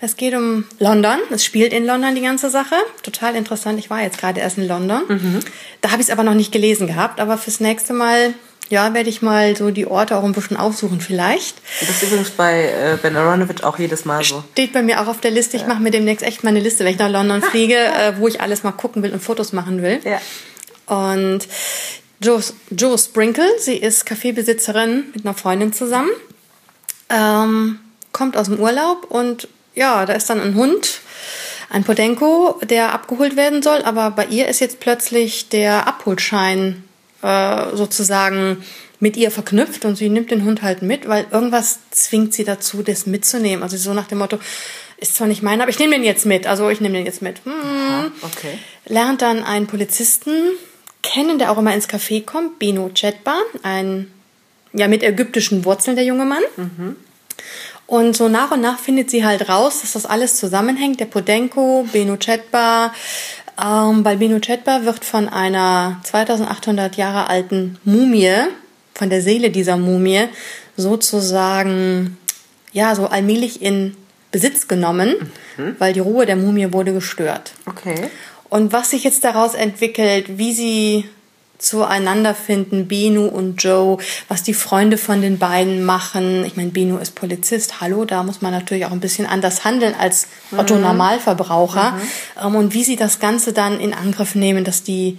Es 0.00 0.16
geht 0.16 0.34
um 0.34 0.64
London. 0.78 1.18
Es 1.30 1.44
spielt 1.44 1.74
in 1.74 1.84
London 1.84 2.14
die 2.14 2.22
ganze 2.22 2.48
Sache. 2.48 2.74
Total 3.02 3.36
interessant. 3.36 3.78
Ich 3.78 3.90
war 3.90 4.00
jetzt 4.00 4.18
gerade 4.18 4.40
erst 4.40 4.56
in 4.56 4.66
London. 4.66 5.02
Mhm. 5.06 5.40
Da 5.82 5.90
habe 5.90 6.00
ich 6.00 6.08
es 6.08 6.12
aber 6.12 6.22
noch 6.22 6.34
nicht 6.34 6.52
gelesen 6.52 6.86
gehabt. 6.86 7.20
Aber 7.20 7.36
fürs 7.36 7.60
nächste 7.60 7.92
Mal, 7.92 8.32
ja, 8.70 8.94
werde 8.94 9.10
ich 9.10 9.20
mal 9.20 9.54
so 9.56 9.70
die 9.70 9.86
Orte 9.86 10.16
auch 10.16 10.24
ein 10.24 10.32
bisschen 10.32 10.56
aufsuchen 10.56 11.02
vielleicht. 11.02 11.56
Das 11.80 11.90
ist 11.90 12.04
übrigens 12.04 12.30
bei 12.30 12.64
äh, 12.64 12.96
Ben 13.02 13.14
Aronovich 13.14 13.62
auch 13.62 13.78
jedes 13.78 14.06
Mal 14.06 14.24
so. 14.24 14.42
Steht 14.52 14.72
bei 14.72 14.80
mir 14.80 15.02
auch 15.02 15.06
auf 15.06 15.20
der 15.20 15.32
Liste. 15.32 15.58
Ich 15.58 15.64
ja. 15.64 15.68
mache 15.68 15.82
mir 15.82 15.90
demnächst 15.90 16.24
echt 16.24 16.44
mal 16.44 16.50
eine 16.50 16.60
Liste, 16.60 16.84
wenn 16.84 16.92
ich 16.92 16.98
nach 16.98 17.10
London 17.10 17.42
fliege, 17.42 17.76
äh, 17.76 18.14
wo 18.16 18.26
ich 18.26 18.40
alles 18.40 18.62
mal 18.62 18.72
gucken 18.72 19.02
will 19.02 19.12
und 19.12 19.22
Fotos 19.22 19.52
machen 19.52 19.82
will. 19.82 20.00
Ja. 20.04 20.18
Und 20.90 21.46
Joe, 22.20 22.42
Joe 22.70 22.98
Sprinkle. 22.98 23.46
Sie 23.58 23.76
ist 23.76 24.06
Kaffeebesitzerin 24.06 25.04
mit 25.14 25.24
einer 25.24 25.34
Freundin 25.34 25.72
zusammen. 25.72 26.10
Ähm, 27.08 27.78
kommt 28.12 28.36
aus 28.36 28.46
dem 28.46 28.58
Urlaub 28.58 29.06
und 29.08 29.46
ja, 29.74 30.04
da 30.04 30.14
ist 30.14 30.28
dann 30.28 30.40
ein 30.40 30.56
Hund, 30.56 31.00
ein 31.70 31.84
Podenko, 31.84 32.60
der 32.64 32.92
abgeholt 32.92 33.36
werden 33.36 33.62
soll. 33.62 33.82
Aber 33.82 34.10
bei 34.10 34.26
ihr 34.26 34.48
ist 34.48 34.60
jetzt 34.60 34.80
plötzlich 34.80 35.48
der 35.48 35.86
Abholschein 35.86 36.82
äh, 37.22 37.76
sozusagen 37.76 38.64
mit 38.98 39.16
ihr 39.16 39.30
verknüpft 39.30 39.84
und 39.84 39.94
sie 39.94 40.08
nimmt 40.08 40.32
den 40.32 40.44
Hund 40.44 40.62
halt 40.62 40.82
mit, 40.82 41.08
weil 41.08 41.26
irgendwas 41.30 41.78
zwingt 41.90 42.34
sie 42.34 42.44
dazu, 42.44 42.82
das 42.82 43.06
mitzunehmen. 43.06 43.62
Also 43.62 43.76
so 43.76 43.94
nach 43.94 44.08
dem 44.08 44.18
Motto, 44.18 44.38
ist 44.98 45.14
zwar 45.14 45.28
nicht 45.28 45.42
mein, 45.42 45.60
aber 45.60 45.70
ich 45.70 45.78
nehme 45.78 45.94
den 45.94 46.04
jetzt 46.04 46.26
mit. 46.26 46.48
Also 46.48 46.68
ich 46.68 46.80
nehme 46.80 46.98
den 46.98 47.06
jetzt 47.06 47.22
mit. 47.22 47.44
Hm. 47.44 47.52
Aha, 47.52 48.10
okay. 48.22 48.58
Lernt 48.86 49.22
dann 49.22 49.44
einen 49.44 49.68
Polizisten 49.68 50.32
kennen, 51.02 51.38
der 51.38 51.50
auch 51.50 51.58
immer 51.58 51.74
ins 51.74 51.88
Café 51.88 52.24
kommt, 52.24 52.58
Bino 52.58 52.90
Chetba, 52.94 53.38
ein 53.62 54.10
ja 54.72 54.88
mit 54.88 55.02
ägyptischen 55.02 55.64
Wurzeln 55.64 55.96
der 55.96 56.04
junge 56.04 56.24
Mann. 56.24 56.42
Und 57.86 58.16
so 58.16 58.28
nach 58.28 58.52
und 58.52 58.60
nach 58.60 58.78
findet 58.78 59.10
sie 59.10 59.24
halt 59.24 59.48
raus, 59.48 59.80
dass 59.80 59.92
das 59.92 60.06
alles 60.06 60.36
zusammenhängt. 60.36 61.00
Der 61.00 61.06
Podenko, 61.06 61.88
Beno 61.92 62.16
Chetba. 62.16 62.94
Ähm, 63.60 64.04
weil 64.04 64.16
Beno 64.18 64.38
Chetba 64.38 64.84
wird 64.84 65.04
von 65.04 65.28
einer 65.28 66.00
2800 66.04 66.96
Jahre 66.96 67.28
alten 67.28 67.78
Mumie, 67.84 68.32
von 68.94 69.10
der 69.10 69.22
Seele 69.22 69.50
dieser 69.50 69.76
Mumie, 69.76 70.28
sozusagen, 70.76 72.16
ja, 72.72 72.94
so 72.94 73.06
allmählich 73.06 73.60
in 73.60 73.96
Besitz 74.30 74.68
genommen, 74.68 75.32
weil 75.78 75.92
die 75.92 76.00
Ruhe 76.00 76.24
der 76.24 76.36
Mumie 76.36 76.72
wurde 76.72 76.92
gestört. 76.92 77.52
Okay. 77.66 78.08
Und 78.50 78.72
was 78.72 78.90
sich 78.90 79.04
jetzt 79.04 79.24
daraus 79.24 79.54
entwickelt, 79.54 80.38
wie 80.38 80.52
sie 80.52 81.04
zueinander 81.60 82.34
finden, 82.34 82.88
Benu 82.88 83.26
und 83.26 83.62
Joe, 83.62 83.98
was 84.28 84.42
die 84.42 84.54
Freunde 84.54 84.96
von 84.98 85.20
den 85.20 85.38
beiden 85.38 85.84
machen. 85.84 86.44
Ich 86.44 86.56
meine, 86.56 86.70
Benu 86.70 86.96
ist 86.96 87.14
Polizist, 87.14 87.80
hallo, 87.80 88.04
da 88.04 88.22
muss 88.22 88.40
man 88.40 88.52
natürlich 88.52 88.86
auch 88.86 88.92
ein 88.92 89.00
bisschen 89.00 89.26
anders 89.26 89.64
handeln 89.64 89.94
als 89.98 90.26
Otto 90.56 90.76
Normalverbraucher. 90.76 91.98
Ähm, 92.42 92.56
und 92.56 92.74
wie 92.74 92.82
sie 92.82 92.96
das 92.96 93.20
Ganze 93.20 93.52
dann 93.52 93.78
in 93.78 93.94
Angriff 93.94 94.34
nehmen, 94.34 94.64
dass 94.64 94.82
die 94.82 95.18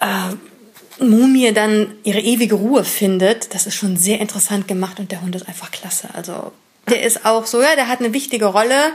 äh, 0.00 1.04
Mumie 1.04 1.52
dann 1.52 1.94
ihre 2.02 2.20
ewige 2.20 2.54
Ruhe 2.54 2.84
findet, 2.84 3.54
das 3.54 3.66
ist 3.66 3.74
schon 3.74 3.96
sehr 3.96 4.20
interessant 4.20 4.66
gemacht 4.68 5.00
und 5.00 5.12
der 5.12 5.20
Hund 5.20 5.36
ist 5.36 5.46
einfach 5.46 5.70
klasse. 5.70 6.08
Also 6.14 6.52
der 6.88 7.02
ist 7.02 7.24
auch 7.24 7.46
so, 7.46 7.60
ja, 7.60 7.74
der 7.76 7.88
hat 7.88 8.00
eine 8.00 8.12
wichtige 8.12 8.46
Rolle, 8.46 8.92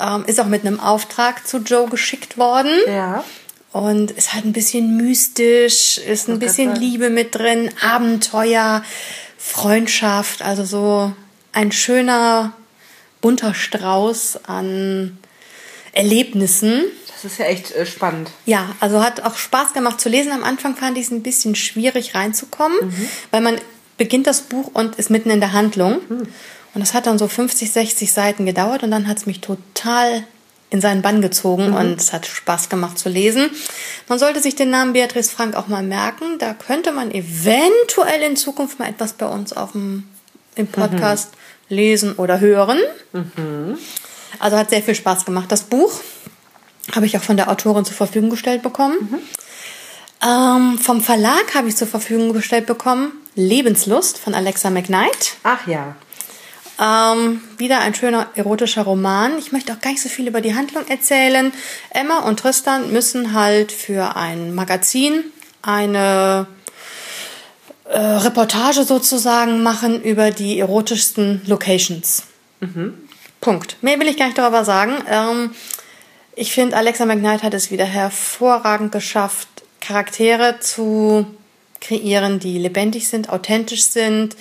ähm, 0.00 0.24
ist 0.26 0.40
auch 0.40 0.46
mit 0.46 0.66
einem 0.66 0.80
Auftrag 0.80 1.46
zu 1.46 1.58
Joe 1.58 1.88
geschickt 1.88 2.38
worden. 2.38 2.72
Ja. 2.86 3.24
Und 3.72 4.10
ist 4.12 4.32
halt 4.32 4.44
ein 4.46 4.52
bisschen 4.52 4.96
mystisch, 4.96 5.98
ist 5.98 6.28
ein 6.28 6.38
bisschen. 6.38 6.74
Liebe 6.76 7.10
mit 7.10 7.34
drin, 7.34 7.70
Abenteuer, 7.82 8.82
Freundschaft, 9.36 10.40
also 10.42 10.64
so 10.64 11.12
ein 11.52 11.72
schöner, 11.72 12.52
bunter 13.20 13.52
Strauß 13.52 14.44
an 14.46 15.18
Erlebnissen. 15.92 16.84
Das 17.12 17.24
ist 17.32 17.38
ja 17.38 17.46
echt 17.46 17.72
äh, 17.72 17.86
spannend. 17.86 18.30
Ja, 18.44 18.74
also 18.80 19.02
hat 19.02 19.22
auch 19.22 19.36
Spaß 19.36 19.72
gemacht 19.72 20.00
zu 20.00 20.08
lesen. 20.08 20.32
Am 20.32 20.44
Anfang 20.44 20.76
fand 20.76 20.96
ich 20.98 21.06
es 21.06 21.10
ein 21.10 21.22
bisschen 21.22 21.54
schwierig 21.54 22.14
reinzukommen, 22.14 22.78
weil 23.30 23.40
man 23.40 23.58
beginnt 23.96 24.26
das 24.26 24.42
Buch 24.42 24.70
und 24.74 24.96
ist 24.96 25.10
mitten 25.10 25.30
in 25.30 25.40
der 25.40 25.52
Handlung. 25.52 26.00
Und 26.76 26.80
das 26.80 26.92
hat 26.92 27.06
dann 27.06 27.16
so 27.16 27.26
50, 27.26 27.72
60 27.72 28.12
Seiten 28.12 28.44
gedauert 28.44 28.82
und 28.82 28.90
dann 28.90 29.08
hat 29.08 29.16
es 29.16 29.24
mich 29.24 29.40
total 29.40 30.24
in 30.68 30.82
seinen 30.82 31.00
Bann 31.00 31.22
gezogen 31.22 31.72
und 31.72 31.98
es 31.98 32.12
hat 32.12 32.26
Spaß 32.26 32.68
gemacht 32.68 32.98
zu 32.98 33.08
lesen. 33.08 33.48
Man 34.08 34.18
sollte 34.18 34.42
sich 34.42 34.56
den 34.56 34.68
Namen 34.68 34.92
Beatrice 34.92 35.32
Frank 35.32 35.56
auch 35.56 35.68
mal 35.68 35.82
merken. 35.82 36.38
Da 36.38 36.52
könnte 36.52 36.92
man 36.92 37.12
eventuell 37.12 38.20
in 38.20 38.36
Zukunft 38.36 38.78
mal 38.78 38.90
etwas 38.90 39.14
bei 39.14 39.24
uns 39.24 39.54
auf 39.54 39.72
dem, 39.72 40.04
im 40.54 40.66
Podcast 40.66 41.30
lesen 41.70 42.12
oder 42.16 42.40
hören. 42.40 42.78
Also 44.38 44.58
hat 44.58 44.68
sehr 44.68 44.82
viel 44.82 44.94
Spaß 44.94 45.24
gemacht. 45.24 45.50
Das 45.50 45.62
Buch 45.62 46.02
habe 46.94 47.06
ich 47.06 47.16
auch 47.16 47.22
von 47.22 47.38
der 47.38 47.50
Autorin 47.50 47.86
zur 47.86 47.96
Verfügung 47.96 48.28
gestellt 48.28 48.60
bekommen. 48.62 49.24
Ähm, 50.22 50.76
vom 50.76 51.00
Verlag 51.00 51.54
habe 51.54 51.68
ich 51.68 51.76
zur 51.76 51.88
Verfügung 51.88 52.34
gestellt 52.34 52.66
bekommen 52.66 53.12
Lebenslust 53.34 54.18
von 54.18 54.34
Alexa 54.34 54.68
McKnight. 54.68 55.36
Ach 55.42 55.66
ja. 55.66 55.96
Ähm, 56.78 57.40
wieder 57.56 57.80
ein 57.80 57.94
schöner 57.94 58.28
erotischer 58.34 58.82
Roman. 58.82 59.38
Ich 59.38 59.52
möchte 59.52 59.72
auch 59.72 59.80
gar 59.80 59.90
nicht 59.90 60.02
so 60.02 60.08
viel 60.08 60.28
über 60.28 60.40
die 60.40 60.54
Handlung 60.54 60.86
erzählen. 60.88 61.52
Emma 61.90 62.18
und 62.20 62.40
Tristan 62.40 62.92
müssen 62.92 63.32
halt 63.32 63.72
für 63.72 64.16
ein 64.16 64.54
Magazin 64.54 65.24
eine 65.62 66.46
äh, 67.88 67.98
Reportage 67.98 68.84
sozusagen 68.84 69.62
machen 69.62 70.02
über 70.02 70.30
die 70.30 70.58
erotischsten 70.58 71.40
Locations. 71.46 72.24
Punkt. 73.40 73.76
Mehr 73.82 73.98
will 74.00 74.08
ich 74.08 74.16
gar 74.16 74.26
nicht 74.26 74.38
darüber 74.38 74.64
sagen. 74.64 74.94
Ähm, 75.08 75.50
ich 76.34 76.52
finde, 76.52 76.76
Alexa 76.76 77.06
McKnight 77.06 77.42
hat 77.42 77.54
es 77.54 77.70
wieder 77.70 77.84
hervorragend 77.84 78.92
geschafft, 78.92 79.48
Charaktere 79.80 80.60
zu 80.60 81.26
kreieren, 81.80 82.40
die 82.40 82.58
lebendig 82.58 83.08
sind, 83.08 83.30
authentisch 83.30 83.84
sind. 83.84 84.36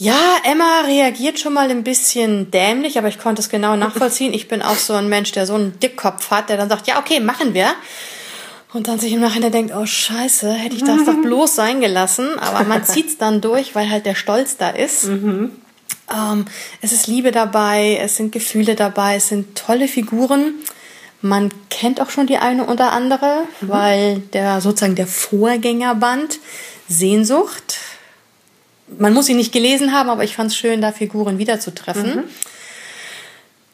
Ja, 0.00 0.36
Emma 0.44 0.82
reagiert 0.86 1.40
schon 1.40 1.52
mal 1.52 1.68
ein 1.70 1.82
bisschen 1.82 2.52
dämlich, 2.52 2.98
aber 2.98 3.08
ich 3.08 3.18
konnte 3.18 3.42
es 3.42 3.48
genau 3.48 3.74
nachvollziehen. 3.76 4.32
Ich 4.32 4.48
bin 4.48 4.62
auch 4.62 4.76
so 4.76 4.94
ein 4.94 5.08
Mensch, 5.08 5.32
der 5.32 5.44
so 5.44 5.54
einen 5.54 5.78
Dickkopf 5.80 6.30
hat, 6.30 6.48
der 6.48 6.56
dann 6.56 6.68
sagt, 6.68 6.86
ja, 6.86 7.00
okay, 7.00 7.18
machen 7.20 7.52
wir. 7.52 7.74
Und 8.72 8.86
dann 8.86 9.00
sich 9.00 9.12
im 9.12 9.20
Nachhinein 9.20 9.50
denkt, 9.50 9.74
oh 9.74 9.86
scheiße, 9.86 10.52
hätte 10.52 10.76
ich 10.76 10.84
das 10.84 11.04
doch 11.04 11.16
bloß 11.22 11.54
sein 11.54 11.80
gelassen. 11.80 12.38
Aber 12.38 12.64
man 12.64 12.84
zieht's 12.84 13.16
dann 13.18 13.40
durch, 13.40 13.74
weil 13.74 13.90
halt 13.90 14.06
der 14.06 14.14
Stolz 14.14 14.56
da 14.56 14.70
ist. 14.70 15.04
Ähm, 16.14 16.44
es 16.80 16.92
ist 16.92 17.06
Liebe 17.06 17.32
dabei, 17.32 17.98
es 18.00 18.16
sind 18.16 18.30
Gefühle 18.30 18.76
dabei, 18.76 19.16
es 19.16 19.28
sind 19.28 19.56
tolle 19.56 19.88
Figuren. 19.88 20.54
Man 21.22 21.52
kennt 21.70 22.00
auch 22.00 22.10
schon 22.10 22.26
die 22.28 22.36
eine 22.36 22.66
oder 22.66 22.92
andere, 22.92 23.44
weil 23.60 24.18
der 24.32 24.60
sozusagen 24.60 24.94
der 24.94 25.08
Vorgängerband 25.08 26.38
Sehnsucht. 26.88 27.78
Man 28.98 29.12
muss 29.12 29.28
ihn 29.28 29.36
nicht 29.36 29.52
gelesen 29.52 29.92
haben, 29.92 30.08
aber 30.08 30.24
ich 30.24 30.36
fand 30.36 30.50
es 30.50 30.56
schön, 30.56 30.80
da 30.80 30.92
Figuren 30.92 31.38
wiederzutreffen. 31.38 32.24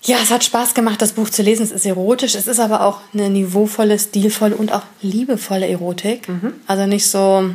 Ja, 0.03 0.19
es 0.23 0.31
hat 0.31 0.45
Spaß 0.45 0.75
gemacht, 0.75 1.01
das 1.01 1.13
Buch 1.13 1.31
zu 1.31 1.43
lesen. 1.43 1.63
Es 1.63 1.71
ist 1.71 1.87
erotisch, 1.87 2.35
es 2.35 2.47
ist 2.47 2.61
aber 2.61 2.83
auch 2.83 3.01
eine 3.15 3.31
niveauvolle, 3.31 3.99
stilvolle 3.99 4.55
und 4.55 4.73
auch 4.73 4.83
liebevolle 5.01 5.67
Erotik. 5.67 6.29
Also 6.67 6.87
nicht 6.87 7.07
so, 7.07 7.51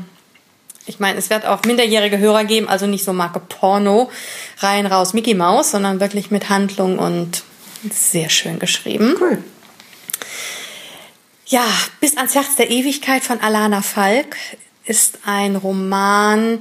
ich 0.87 0.99
meine, 0.99 1.19
es 1.19 1.29
wird 1.29 1.45
auch 1.45 1.63
minderjährige 1.63 2.17
Hörer 2.17 2.45
geben, 2.45 2.67
also 2.67 2.87
nicht 2.87 3.03
so 3.03 3.13
Marke 3.13 3.39
Porno, 3.39 4.09
rein 4.57 4.87
raus 4.87 5.13
Mickey 5.13 5.35
Mouse, 5.35 5.71
sondern 5.71 5.99
wirklich 5.99 6.31
mit 6.31 6.49
Handlung 6.49 6.97
und 6.97 7.43
sehr 7.91 8.29
schön 8.29 8.57
geschrieben. 8.57 9.15
Cool. 9.19 9.43
Ja, 11.45 11.65
Bis 11.99 12.17
ans 12.17 12.35
Herz 12.35 12.55
der 12.57 12.69
Ewigkeit 12.69 13.23
von 13.23 13.39
Alana 13.41 13.81
Falk 13.81 14.37
ist 14.85 15.19
ein 15.25 15.55
Roman, 15.55 16.59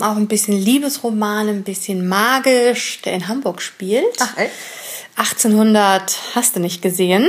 auch 0.00 0.16
ein 0.16 0.26
bisschen 0.28 0.58
Liebesroman, 0.58 1.48
ein 1.48 1.62
bisschen 1.62 2.08
magisch, 2.08 3.00
der 3.02 3.14
in 3.14 3.28
Hamburg 3.28 3.62
spielt. 3.62 4.04
Ach, 4.20 4.36
echt? 4.36 4.52
1800 5.16 6.16
hast 6.34 6.56
du 6.56 6.60
nicht 6.60 6.82
gesehen? 6.82 7.28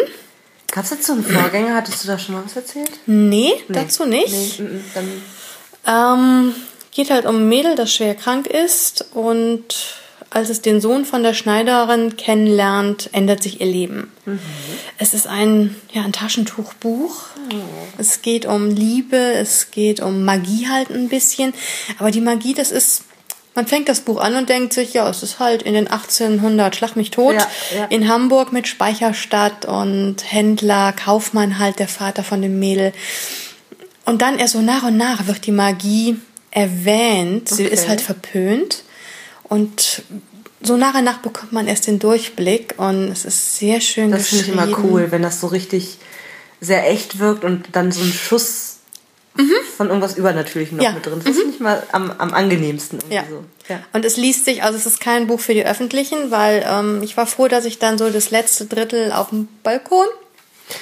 Gab 0.72 0.84
es 0.86 1.06
so 1.06 1.14
einen 1.14 1.24
Vorgänger? 1.24 1.76
Hattest 1.76 2.04
du 2.04 2.08
da 2.08 2.20
schon 2.20 2.36
mal 2.36 2.46
was 2.46 2.56
erzählt? 2.56 2.92
Nee, 3.08 3.54
dazu 3.70 4.06
nicht. 4.06 4.60
Nee, 4.60 4.66
mm, 4.68 4.76
mm, 4.76 4.84
dann 4.94 5.22
Ähm, 5.88 6.56
geht 6.92 7.10
halt 7.10 7.26
um 7.26 7.38
ein 7.38 7.50
Mädel, 7.50 7.76
das 7.76 7.92
schwer 7.92 8.14
krank 8.14 8.46
ist 8.46 9.06
und 9.14 9.66
als 10.32 10.50
es 10.50 10.62
den 10.62 10.80
Sohn 10.82 11.06
von 11.06 11.24
der 11.24 11.34
Schneiderin 11.34 12.16
kennenlernt, 12.18 13.10
ändert 13.14 13.42
sich 13.44 13.62
ihr 13.62 13.68
Leben. 13.68 14.12
Es 14.98 15.14
ist 15.14 15.26
ein, 15.28 15.76
ja, 15.92 16.04
ein 16.04 16.12
Taschentuchbuch. 16.14 17.16
Es 17.98 18.22
geht 18.22 18.46
um 18.46 18.70
Liebe, 18.70 19.18
es 19.18 19.72
geht 19.72 20.00
um 20.02 20.24
Magie 20.24 20.68
halt 20.70 20.90
ein 20.92 21.10
bisschen. 21.10 21.54
Aber 21.98 22.12
die 22.12 22.22
Magie, 22.22 22.54
das 22.54 22.70
ist, 22.72 23.04
man 23.56 23.66
fängt 23.66 23.90
das 23.90 24.02
Buch 24.02 24.22
an 24.22 24.36
und 24.36 24.50
denkt 24.50 24.74
sich, 24.74 24.94
ja, 24.94 25.10
es 25.10 25.24
ist 25.24 25.40
halt 25.40 25.64
in 25.64 25.74
den 25.74 25.88
1800, 25.88 26.76
schlag 26.76 26.96
mich 26.96 27.10
tot, 27.10 27.34
Ja, 27.34 27.48
ja. 27.76 27.86
in 27.86 28.08
Hamburg 28.08 28.54
mit 28.54 28.68
Speicherstadt 28.68 29.66
und 29.66 30.18
Händler, 30.24 30.94
Kaufmann 30.94 31.58
halt, 31.58 31.80
der 31.80 31.88
Vater 31.88 32.24
von 32.24 32.42
dem 32.42 32.60
Mädel. 32.60 32.94
Und 34.06 34.22
dann 34.22 34.38
erst 34.38 34.54
so 34.54 34.62
nach 34.62 34.84
und 34.84 34.96
nach 34.98 35.26
wird 35.28 35.46
die 35.48 35.52
Magie 35.52 36.18
erwähnt. 36.52 37.50
Sie 37.50 37.66
Okay. 37.66 37.74
ist 37.74 37.88
halt 37.88 38.02
verpönt. 38.02 38.84
Und 39.50 40.04
so 40.62 40.78
nach 40.78 40.94
und 40.96 41.04
nach 41.04 41.18
bekommt 41.20 41.52
man 41.52 41.68
erst 41.68 41.88
den 41.88 42.00
Durchblick. 42.00 42.76
Und 42.78 43.10
es 43.12 43.26
ist 43.26 43.58
sehr 43.58 43.82
schön 43.82 44.12
Das 44.12 44.28
finde 44.30 44.46
ich 44.46 44.52
geschrieben. 44.52 44.70
immer 44.74 44.84
cool, 44.84 45.12
wenn 45.12 45.22
das 45.22 45.42
so 45.42 45.48
richtig 45.48 45.98
sehr 46.62 46.90
echt 46.90 47.20
wirkt 47.20 47.44
und 47.44 47.68
dann 47.74 47.92
so 47.92 48.02
ein 48.02 48.12
Schuss 48.14 48.78
von 49.78 49.88
irgendwas 49.88 50.18
Übernatürlichem 50.18 50.78
noch 50.78 50.84
Ja. 50.84 50.92
mit 50.92 51.06
drin. 51.06 51.20
ist. 51.20 51.28
Das 51.30 51.38
finde 51.38 51.54
ich 51.54 51.60
mal 51.62 51.82
am, 51.94 52.12
am 52.12 52.34
angenehmsten. 52.34 53.00
irgendwie 53.00 53.16
Ja. 53.16 53.24
So. 53.30 53.46
ja. 53.70 53.80
Und 53.94 54.04
es 54.04 54.18
liest 54.18 54.44
sich, 54.44 54.64
also 54.64 54.78
es 54.78 54.86
ist 54.86 55.00
kein 55.00 55.28
Buch 55.28 55.40
für 55.40 55.54
die 55.54 55.66
Öffentlichen, 55.66 56.30
weil 56.32 56.66
ähm, 56.68 57.02
ich 57.04 57.16
war 57.16 57.26
froh, 57.26 57.48
dass 57.48 57.64
ich 57.64 57.80
dann 57.80 57.98
so 57.98 58.10
das 58.10 58.32
letzte 58.32 58.66
Drittel 58.66 59.14
auf 59.14 59.30
dem 59.30 59.48
Balkon 59.64 60.08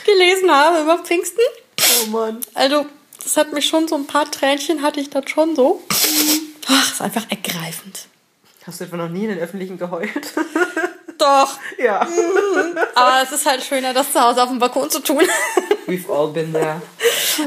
gelesen 0.07 0.49
habe 0.49 0.81
über 0.81 0.97
Pfingsten. 0.97 1.39
Oh 1.79 2.09
Mann. 2.09 2.39
Also 2.55 2.87
das 3.23 3.37
hat 3.37 3.53
mich 3.53 3.67
schon 3.67 3.87
so 3.87 3.93
ein 3.95 4.07
paar 4.07 4.29
Tränchen 4.31 4.81
hatte 4.81 4.99
ich 4.99 5.11
das 5.11 5.29
schon 5.29 5.55
so. 5.55 5.83
Ach, 6.67 6.91
ist 6.93 7.01
einfach 7.01 7.25
ergreifend. 7.29 8.07
Hast 8.67 8.79
du 8.81 8.83
etwa 8.83 8.97
noch 8.97 9.09
nie 9.09 9.23
in 9.23 9.29
den 9.29 9.39
Öffentlichen 9.39 9.77
geheult? 9.77 10.11
Doch. 11.17 11.57
ja. 11.83 12.05
Aber 12.93 13.23
es 13.23 13.31
ist 13.31 13.45
halt 13.47 13.63
schöner, 13.63 13.93
das 13.93 14.11
zu 14.11 14.21
Hause 14.21 14.43
auf 14.43 14.49
dem 14.49 14.59
Balkon 14.59 14.89
zu 14.89 14.99
tun. 14.99 15.23
We've 15.87 16.11
all 16.11 16.27
been 16.31 16.53
there. 16.53 16.81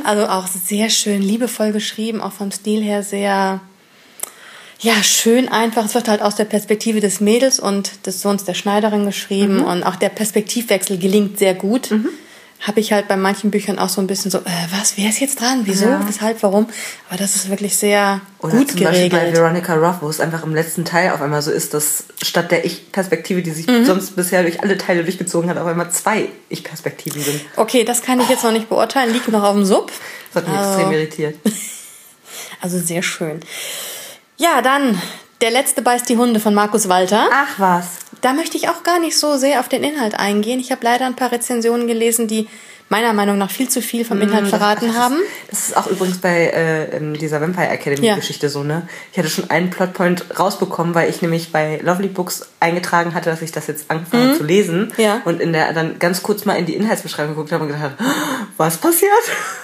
Also 0.03 0.27
auch 0.27 0.47
sehr 0.49 0.91
schön, 0.91 1.23
liebevoll 1.23 1.71
geschrieben, 1.73 2.21
auch 2.21 2.33
vom 2.33 2.51
Stil 2.51 2.83
her 2.83 3.03
sehr, 3.05 3.61
ja, 4.81 5.03
schön 5.05 5.49
einfach. 5.49 5.85
Es 5.85 5.95
wird 5.95 6.09
halt 6.09 6.23
aus 6.23 6.35
der 6.37 6.47
Perspektive 6.47 7.01
des 7.01 7.21
Mädels 7.21 7.61
und 7.61 8.07
des 8.07 8.23
Sohns 8.23 8.45
der 8.45 8.55
Schneiderin 8.55 9.05
geschrieben 9.05 9.59
Mhm. 9.59 9.65
und 9.65 9.83
auch 9.85 9.97
der 9.97 10.09
Perspektivwechsel 10.09 10.99
gelingt 10.99 11.39
sehr 11.39 11.55
gut. 11.55 11.91
Habe 12.63 12.81
ich 12.81 12.93
halt 12.93 13.09
bei 13.09 13.17
manchen 13.17 13.51
Büchern 13.51 13.79
auch 13.79 13.89
so 13.89 14.03
ein 14.03 14.07
bisschen 14.07 14.31
so, 14.31 14.39
äh, 14.39 14.43
was, 14.79 14.99
wer 14.99 15.09
ist 15.09 15.19
jetzt 15.19 15.41
dran? 15.41 15.63
Wieso? 15.65 15.87
Ja. 15.87 16.07
Weshalb? 16.07 16.43
Warum? 16.43 16.67
Aber 17.09 17.17
das 17.19 17.35
ist 17.35 17.49
wirklich 17.49 17.75
sehr 17.77 18.21
Oder 18.41 18.53
gut 18.59 18.71
zum 18.73 18.81
Beispiel 18.83 19.09
bei 19.09 19.17
geregelt. 19.21 19.37
Veronica 19.39 19.75
Roth, 19.77 20.03
wo 20.03 20.09
es 20.11 20.21
einfach 20.21 20.43
im 20.45 20.55
letzten 20.55 20.85
Teil 20.85 21.11
auf 21.13 21.23
einmal 21.23 21.41
so 21.41 21.51
ist, 21.51 21.73
dass 21.73 22.05
statt 22.23 22.51
der 22.51 22.67
Ich-Perspektive, 22.67 23.41
die 23.41 23.51
sich 23.53 23.67
Mhm. 23.67 23.87
sonst 23.87 24.15
bisher 24.15 24.43
durch 24.43 24.63
alle 24.63 24.77
Teile 24.77 25.05
durchgezogen 25.05 25.49
hat, 25.49 25.57
auf 25.57 25.67
einmal 25.67 25.91
zwei 25.91 26.29
Ich-Perspektiven 26.51 27.23
sind. 27.23 27.41
Okay, 27.57 27.83
das 27.85 28.03
kann 28.03 28.21
ich 28.21 28.29
jetzt 28.29 28.45
noch 28.45 28.53
nicht 28.53 28.69
beurteilen, 28.69 29.13
liegt 29.15 29.29
noch 29.29 29.43
auf 29.43 29.55
dem 29.55 29.65
Sub. 29.65 29.91
Das 30.35 30.43
hat 30.43 30.51
mich 30.51 30.59
Also- 30.59 30.73
extrem 30.81 30.93
irritiert. 30.93 31.37
Also 32.63 32.79
sehr 32.79 33.03
schön. 33.03 33.41
Ja, 34.37 34.61
dann 34.63 35.01
Der 35.41 35.51
letzte 35.51 35.81
beißt 35.81 36.07
die 36.11 36.19
Hunde 36.19 36.39
von 36.41 36.53
Markus 36.53 36.87
Walter. 36.91 37.27
Ach 37.33 37.59
was. 37.59 37.87
Da 38.21 38.33
möchte 38.33 38.57
ich 38.57 38.69
auch 38.69 38.83
gar 38.83 38.99
nicht 38.99 39.19
so 39.19 39.37
sehr 39.37 39.61
auf 39.61 39.69
den 39.69 39.83
Inhalt 39.83 40.15
eingehen. 40.15 40.61
Ich 40.61 40.71
habe 40.71 40.85
leider 40.85 41.07
ein 41.07 41.17
paar 41.17 41.33
Rezensionen 41.33 41.87
gelesen, 41.87 42.29
die 42.29 42.49
meiner 42.91 43.13
Meinung 43.13 43.39
nach 43.39 43.51
viel 43.51 43.69
zu 43.69 43.81
viel 43.81 44.05
vom 44.05 44.21
Inhalt 44.21 44.49
verraten 44.49 44.89
das, 44.89 44.97
haben. 44.97 45.17
Das 45.49 45.69
ist 45.69 45.77
auch 45.77 45.87
übrigens 45.87 46.19
bei 46.19 46.49
äh, 46.49 47.13
dieser 47.17 47.41
Vampire 47.41 47.69
Academy 47.69 48.05
Ja. 48.05 48.17
Geschichte 48.17 48.49
so, 48.49 48.65
ne? 48.65 48.89
Ich 49.13 49.19
hatte 49.19 49.31
schon 49.31 49.49
einen 49.49 49.71
Plotpoint 49.71 50.39
rausbekommen, 50.39 50.95
weil 50.95 51.09
ich 51.09 51.23
nämlich 51.23 51.53
bei 51.53 51.81
Lovely 51.83 52.09
Books 52.09 52.51
eingetragen 52.59 53.15
hatte, 53.15 53.31
dass 53.31 53.43
ich 53.43 53.53
das 53.53 53.69
jetzt 53.69 53.91
angefangen 53.93 54.31
habe 54.31 54.39
zu 54.39 54.45
lesen. 54.45 54.93
Mhm. 54.97 55.03
Ja. 55.03 55.23
Und 55.25 55.41
in 55.41 55.53
der 55.53 55.73
dann 55.73 56.01
ganz 56.01 56.25
kurz 56.25 56.45
mal 56.45 56.55
in 56.55 56.67
die 56.67 56.75
Inhaltsbeschreibung 56.75 57.37
geguckt 57.37 57.53
habe 57.53 57.63
und 57.63 57.69
gedacht, 57.69 57.85
habe, 57.85 57.95
was 58.57 58.77
passiert? 58.77 59.13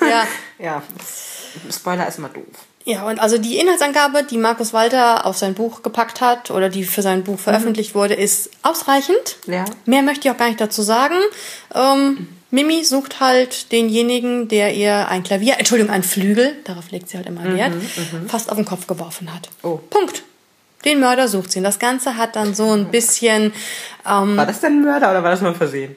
Ja. 0.00 0.24
ja. 0.64 0.82
Spoiler 1.70 2.06
ist 2.06 2.18
immer 2.18 2.28
doof. 2.28 2.44
Ja, 2.84 3.06
und 3.08 3.18
also 3.18 3.36
die 3.36 3.58
Inhaltsangabe, 3.58 4.22
die 4.22 4.38
Markus 4.38 4.72
Walter 4.72 5.26
auf 5.26 5.36
sein 5.36 5.54
Buch 5.54 5.82
gepackt 5.82 6.20
hat 6.20 6.52
oder 6.52 6.68
die 6.68 6.84
für 6.84 7.02
sein 7.02 7.24
Buch 7.24 7.38
veröffentlicht 7.38 7.96
wurde, 7.96 8.14
ist 8.14 8.50
ausreichend. 8.62 9.38
Ja. 9.46 9.64
Mehr 9.86 10.02
möchte 10.02 10.28
ich 10.28 10.34
auch 10.34 10.38
gar 10.38 10.46
nicht 10.46 10.60
dazu 10.60 10.82
sagen. 10.82 11.16
Ähm, 11.74 12.28
Mimi 12.52 12.84
sucht 12.84 13.18
halt 13.18 13.72
denjenigen, 13.72 14.46
der 14.46 14.74
ihr 14.74 15.08
ein 15.08 15.24
Klavier, 15.24 15.58
Entschuldigung, 15.58 15.92
ein 15.92 16.04
Flügel, 16.04 16.54
darauf 16.62 16.92
legt 16.92 17.08
sie 17.08 17.16
halt 17.16 17.26
immer 17.26 17.42
Wert, 17.42 17.72
fast 18.28 18.50
auf 18.50 18.56
den 18.56 18.64
Kopf 18.64 18.86
geworfen 18.86 19.34
hat. 19.34 19.48
Oh. 19.64 19.80
Punkt. 19.90 20.22
Den 20.84 21.00
Mörder 21.00 21.26
sucht 21.26 21.50
sie. 21.50 21.58
Und 21.58 21.64
das 21.64 21.80
Ganze 21.80 22.16
hat 22.16 22.36
dann 22.36 22.54
so 22.54 22.70
ein 22.70 22.92
bisschen, 22.92 23.52
ähm, 24.08 24.36
War 24.36 24.46
das 24.46 24.60
denn 24.60 24.74
ein 24.78 24.82
Mörder 24.82 25.10
oder 25.10 25.24
war 25.24 25.32
das 25.32 25.40
nur 25.40 25.50
ein 25.50 25.56
Versehen? 25.56 25.96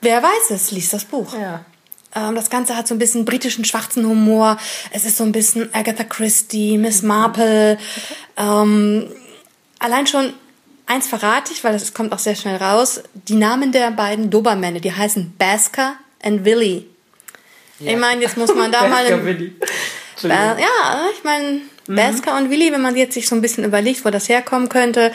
wer 0.00 0.22
weiß 0.22 0.50
es, 0.50 0.70
liest 0.70 0.92
das 0.92 1.04
Buch. 1.04 1.34
Ja. 1.34 1.64
Ähm, 2.14 2.34
das 2.34 2.50
Ganze 2.50 2.76
hat 2.76 2.88
so 2.88 2.94
ein 2.94 2.98
bisschen 2.98 3.24
britischen 3.24 3.64
schwarzen 3.64 4.06
Humor. 4.06 4.58
Es 4.90 5.04
ist 5.04 5.16
so 5.16 5.24
ein 5.24 5.32
bisschen 5.32 5.72
Agatha 5.74 6.04
Christie, 6.04 6.78
Miss 6.78 7.02
Marple. 7.02 7.78
Ähm, 8.36 9.10
allein 9.78 10.06
schon 10.06 10.32
eins 10.86 11.06
verrate 11.06 11.52
ich, 11.52 11.62
weil 11.62 11.72
das 11.72 11.94
kommt 11.94 12.12
auch 12.12 12.18
sehr 12.18 12.34
schnell 12.34 12.56
raus. 12.56 13.02
Die 13.14 13.36
Namen 13.36 13.72
der 13.72 13.90
beiden 13.92 14.30
Dobermänner, 14.30 14.80
die 14.80 14.92
heißen 14.92 15.34
Basker 15.38 15.94
und 16.24 16.44
Willy. 16.44 16.86
Ich 17.78 17.96
meine, 17.96 18.20
jetzt 18.20 18.36
muss 18.36 18.54
man 18.54 18.70
da 18.70 18.86
mal... 18.88 19.24
Willi. 19.24 19.54
äh, 20.24 20.28
ja, 20.28 21.06
ich 21.16 21.24
meine, 21.24 21.62
Basker 21.86 22.36
und 22.36 22.50
Willy, 22.50 22.72
wenn 22.72 22.82
man 22.82 22.96
jetzt 22.96 23.14
sich 23.14 23.26
so 23.26 23.34
ein 23.34 23.40
bisschen 23.40 23.64
überlegt, 23.64 24.04
wo 24.04 24.10
das 24.10 24.28
herkommen 24.28 24.68
könnte. 24.68 25.12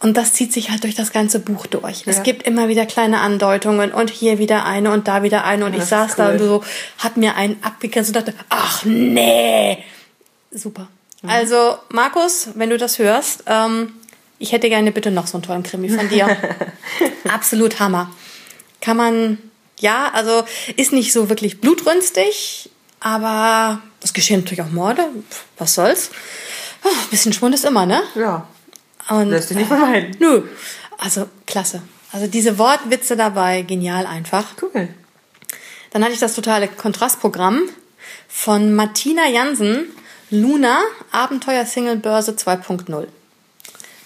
Und 0.00 0.16
das 0.16 0.32
zieht 0.32 0.52
sich 0.52 0.70
halt 0.70 0.84
durch 0.84 0.94
das 0.94 1.10
ganze 1.12 1.40
Buch 1.40 1.66
durch. 1.66 2.04
Es 2.06 2.18
Ja. 2.18 2.22
gibt 2.22 2.44
immer 2.44 2.68
wieder 2.68 2.86
kleine 2.86 3.20
Andeutungen 3.20 3.92
und 3.92 4.10
hier 4.10 4.38
wieder 4.38 4.64
eine 4.64 4.92
und 4.92 5.08
da 5.08 5.22
wieder 5.24 5.44
eine. 5.44 5.64
Und 5.66 5.72
ich 5.72 5.80
das 5.80 5.88
saß 5.88 6.10
ist 6.10 6.18
da 6.18 6.26
cool. 6.28 6.32
und 6.34 6.38
so, 6.38 6.64
hab 6.98 7.16
mir 7.16 7.34
einen 7.34 7.56
abgegrenzt 7.64 8.10
und 8.10 8.14
dachte, 8.16 8.32
ach 8.48 8.84
nee. 8.84 9.78
Super. 10.52 10.86
Also, 11.26 11.76
Markus, 11.88 12.50
wenn 12.54 12.70
du 12.70 12.78
das 12.78 13.00
hörst, 13.00 13.42
ähm, 13.46 13.92
ich 14.38 14.52
hätte 14.52 14.68
gerne 14.68 14.92
bitte 14.92 15.10
noch 15.10 15.26
so 15.26 15.36
einen 15.36 15.42
tollen 15.42 15.64
Krimi 15.64 15.88
von 15.88 16.08
dir. 16.08 16.28
Absolut 17.28 17.80
Hammer. 17.80 18.08
Kann 18.80 18.96
man, 18.96 19.38
ja, 19.80 20.10
also 20.14 20.44
ist 20.76 20.92
nicht 20.92 21.12
so 21.12 21.28
wirklich 21.28 21.60
blutrünstig, 21.60 22.70
aber 23.00 23.80
es 24.02 24.12
geschehen 24.12 24.40
natürlich 24.42 24.62
auch 24.62 24.70
Morde. 24.70 25.04
Was 25.58 25.74
soll's? 25.74 26.10
Ah, 26.84 26.88
Ein 26.88 27.10
bisschen 27.10 27.32
Schwund 27.32 27.52
ist 27.56 27.64
immer, 27.64 27.84
ne? 27.84 28.00
Ja. 28.14 28.46
Und, 29.08 29.30
Lässt 29.30 29.48
sich 29.48 29.56
nicht 29.56 29.68
vermeiden. 29.68 30.16
Nö. 30.18 30.42
Also, 30.98 31.28
klasse. 31.46 31.82
Also 32.12 32.26
diese 32.26 32.58
Wortwitze 32.58 33.16
dabei, 33.16 33.62
genial 33.62 34.06
einfach. 34.06 34.46
Cool. 34.62 34.88
Dann 35.90 36.02
hatte 36.02 36.14
ich 36.14 36.20
das 36.20 36.34
totale 36.34 36.68
Kontrastprogramm 36.68 37.62
von 38.28 38.74
Martina 38.74 39.28
Jansen, 39.28 39.86
Luna, 40.30 40.80
Abenteuer 41.12 41.64
Single 41.64 41.96
Börse 41.96 42.32
2.0. 42.32 43.06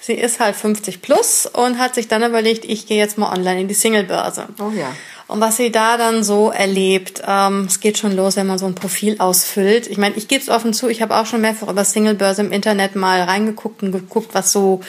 Sie 0.00 0.14
ist 0.14 0.40
halt 0.40 0.56
50 0.56 1.00
plus 1.00 1.46
und 1.46 1.78
hat 1.78 1.94
sich 1.94 2.08
dann 2.08 2.24
überlegt, 2.24 2.64
ich 2.64 2.86
gehe 2.86 2.98
jetzt 2.98 3.18
mal 3.18 3.32
online 3.32 3.60
in 3.60 3.68
die 3.68 3.74
Singlebörse. 3.74 4.48
Oh 4.58 4.70
ja. 4.70 4.92
Und 5.32 5.40
was 5.40 5.56
sie 5.56 5.72
da 5.72 5.96
dann 5.96 6.22
so 6.22 6.50
erlebt, 6.50 7.22
ähm, 7.26 7.64
es 7.66 7.80
geht 7.80 7.96
schon 7.96 8.14
los, 8.14 8.36
wenn 8.36 8.46
man 8.46 8.58
so 8.58 8.66
ein 8.66 8.74
Profil 8.74 9.16
ausfüllt. 9.18 9.86
Ich 9.86 9.96
meine, 9.96 10.14
ich 10.16 10.28
gebe 10.28 10.42
es 10.42 10.50
offen 10.50 10.74
zu, 10.74 10.90
ich 10.90 11.00
habe 11.00 11.16
auch 11.16 11.24
schon 11.24 11.40
mehrfach 11.40 11.68
über 11.68 11.86
Singlebörse 11.86 12.42
im 12.42 12.52
Internet 12.52 12.96
mal 12.96 13.22
reingeguckt 13.22 13.82
und 13.82 13.92
geguckt, 13.92 14.34
was 14.34 14.52
so 14.52 14.82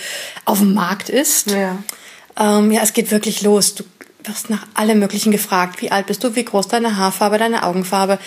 auf 0.44 0.60
dem 0.60 0.74
Markt 0.74 1.08
ist. 1.08 1.52
Ja. 1.52 1.78
Ähm, 2.38 2.74
ja, 2.74 2.82
es 2.82 2.92
geht 2.92 3.10
wirklich 3.10 3.42
los. 3.42 3.76
Du 3.76 3.86
wirst 4.26 4.50
nach 4.50 4.68
allem 4.74 5.00
Möglichen 5.00 5.32
gefragt. 5.32 5.82
Wie 5.82 5.92
alt 5.92 6.08
bist 6.08 6.22
du? 6.26 6.36
Wie 6.36 6.44
groß 6.44 6.68
deine 6.68 6.98
Haarfarbe, 6.98 7.38
deine 7.38 7.64
Augenfarbe? 7.64 8.20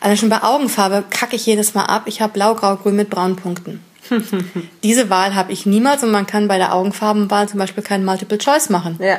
Also 0.00 0.16
schon 0.16 0.28
bei 0.28 0.42
Augenfarbe 0.42 1.04
kacke 1.08 1.36
ich 1.36 1.46
jedes 1.46 1.74
Mal 1.74 1.84
ab. 1.84 2.02
Ich 2.06 2.20
habe 2.20 2.32
blau, 2.32 2.56
grau, 2.56 2.74
grün 2.74 2.96
mit 2.96 3.10
braunen 3.10 3.36
Punkten. 3.36 3.80
Diese 4.82 5.08
Wahl 5.08 5.36
habe 5.36 5.52
ich 5.52 5.66
niemals 5.66 6.02
und 6.02 6.10
man 6.10 6.26
kann 6.26 6.48
bei 6.48 6.58
der 6.58 6.74
Augenfarbenwahl 6.74 7.48
zum 7.48 7.60
Beispiel 7.60 7.84
keinen 7.84 8.04
Multiple 8.04 8.38
Choice 8.38 8.70
machen. 8.70 8.98
Ja. 9.00 9.18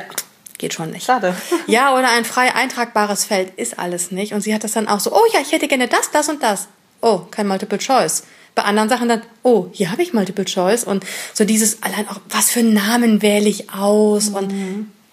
Geht 0.62 0.74
schon 0.74 0.92
nicht. 0.92 1.06
Schade. 1.06 1.34
Ja, 1.66 1.92
oder 1.92 2.08
ein 2.10 2.24
frei 2.24 2.54
eintragbares 2.54 3.24
Feld 3.24 3.52
ist 3.56 3.80
alles 3.80 4.12
nicht. 4.12 4.32
Und 4.32 4.42
sie 4.42 4.54
hat 4.54 4.62
das 4.62 4.70
dann 4.70 4.86
auch 4.86 5.00
so, 5.00 5.12
oh 5.12 5.24
ja, 5.34 5.40
ich 5.40 5.50
hätte 5.50 5.66
gerne 5.66 5.88
das, 5.88 6.12
das 6.12 6.28
und 6.28 6.40
das. 6.40 6.68
Oh, 7.00 7.22
kein 7.32 7.48
Multiple 7.48 7.78
Choice. 7.78 8.22
Bei 8.54 8.62
anderen 8.62 8.88
Sachen 8.88 9.08
dann, 9.08 9.22
oh, 9.42 9.66
hier 9.72 9.90
habe 9.90 10.02
ich 10.02 10.12
Multiple 10.12 10.44
Choice. 10.44 10.84
Und 10.84 11.04
so 11.34 11.44
dieses 11.44 11.82
allein 11.82 12.08
auch, 12.08 12.20
was 12.28 12.52
für 12.52 12.60
einen 12.60 12.74
Namen 12.74 13.22
wähle 13.22 13.48
ich 13.48 13.70
aus? 13.74 14.28
Und 14.28 14.54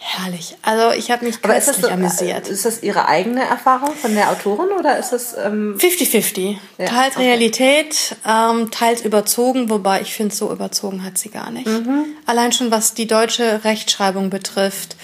herrlich. 0.01 0.55
Also 0.61 0.91
ich 0.97 1.11
habe 1.11 1.25
mich 1.25 1.35
Aber 1.43 1.57
ist 1.57 1.67
das, 1.67 1.75
köstlich 1.75 1.87
so, 1.87 1.93
amüsiert. 1.93 2.47
ist 2.47 2.65
das 2.65 2.81
Ihre 2.81 3.07
eigene 3.07 3.43
Erfahrung 3.43 3.93
von 3.93 4.15
der 4.15 4.31
Autorin 4.31 4.71
oder 4.71 4.97
ist 4.97 5.11
das 5.11 5.35
ähm, 5.37 5.77
50-50. 5.77 6.57
Ja, 6.77 6.85
teils 6.85 7.15
okay. 7.17 7.27
Realität, 7.27 8.15
ähm, 8.25 8.71
teils 8.71 9.01
überzogen, 9.01 9.69
wobei 9.69 10.01
ich 10.01 10.13
finde, 10.13 10.33
so 10.33 10.51
überzogen 10.51 11.03
hat 11.03 11.17
sie 11.17 11.29
gar 11.29 11.51
nicht. 11.51 11.67
Mhm. 11.67 12.05
Allein 12.25 12.53
schon 12.53 12.71
was 12.71 12.93
die 12.93 13.07
deutsche 13.07 13.63
Rechtschreibung 13.65 14.29
betrifft. 14.29 14.95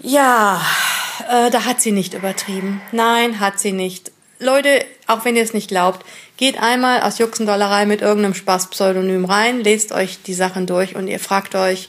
Ja, 0.00 0.60
äh, 1.30 1.50
da 1.50 1.66
hat 1.66 1.82
sie 1.82 1.92
nicht 1.92 2.14
übertrieben. 2.14 2.80
Nein, 2.92 3.40
hat 3.40 3.60
sie 3.60 3.72
nicht. 3.72 4.10
Leute, 4.38 4.84
auch 5.06 5.24
wenn 5.24 5.36
ihr 5.36 5.42
es 5.42 5.52
nicht 5.52 5.68
glaubt, 5.68 6.04
geht 6.38 6.60
einmal 6.60 7.02
aus 7.02 7.18
Juxendollerei 7.18 7.84
mit 7.86 8.00
irgendeinem 8.00 8.34
Spaßpseudonym 8.34 9.26
rein, 9.26 9.60
lest 9.60 9.92
euch 9.92 10.22
die 10.22 10.34
Sachen 10.34 10.66
durch 10.66 10.96
und 10.96 11.06
ihr 11.06 11.20
fragt 11.20 11.54
euch 11.54 11.88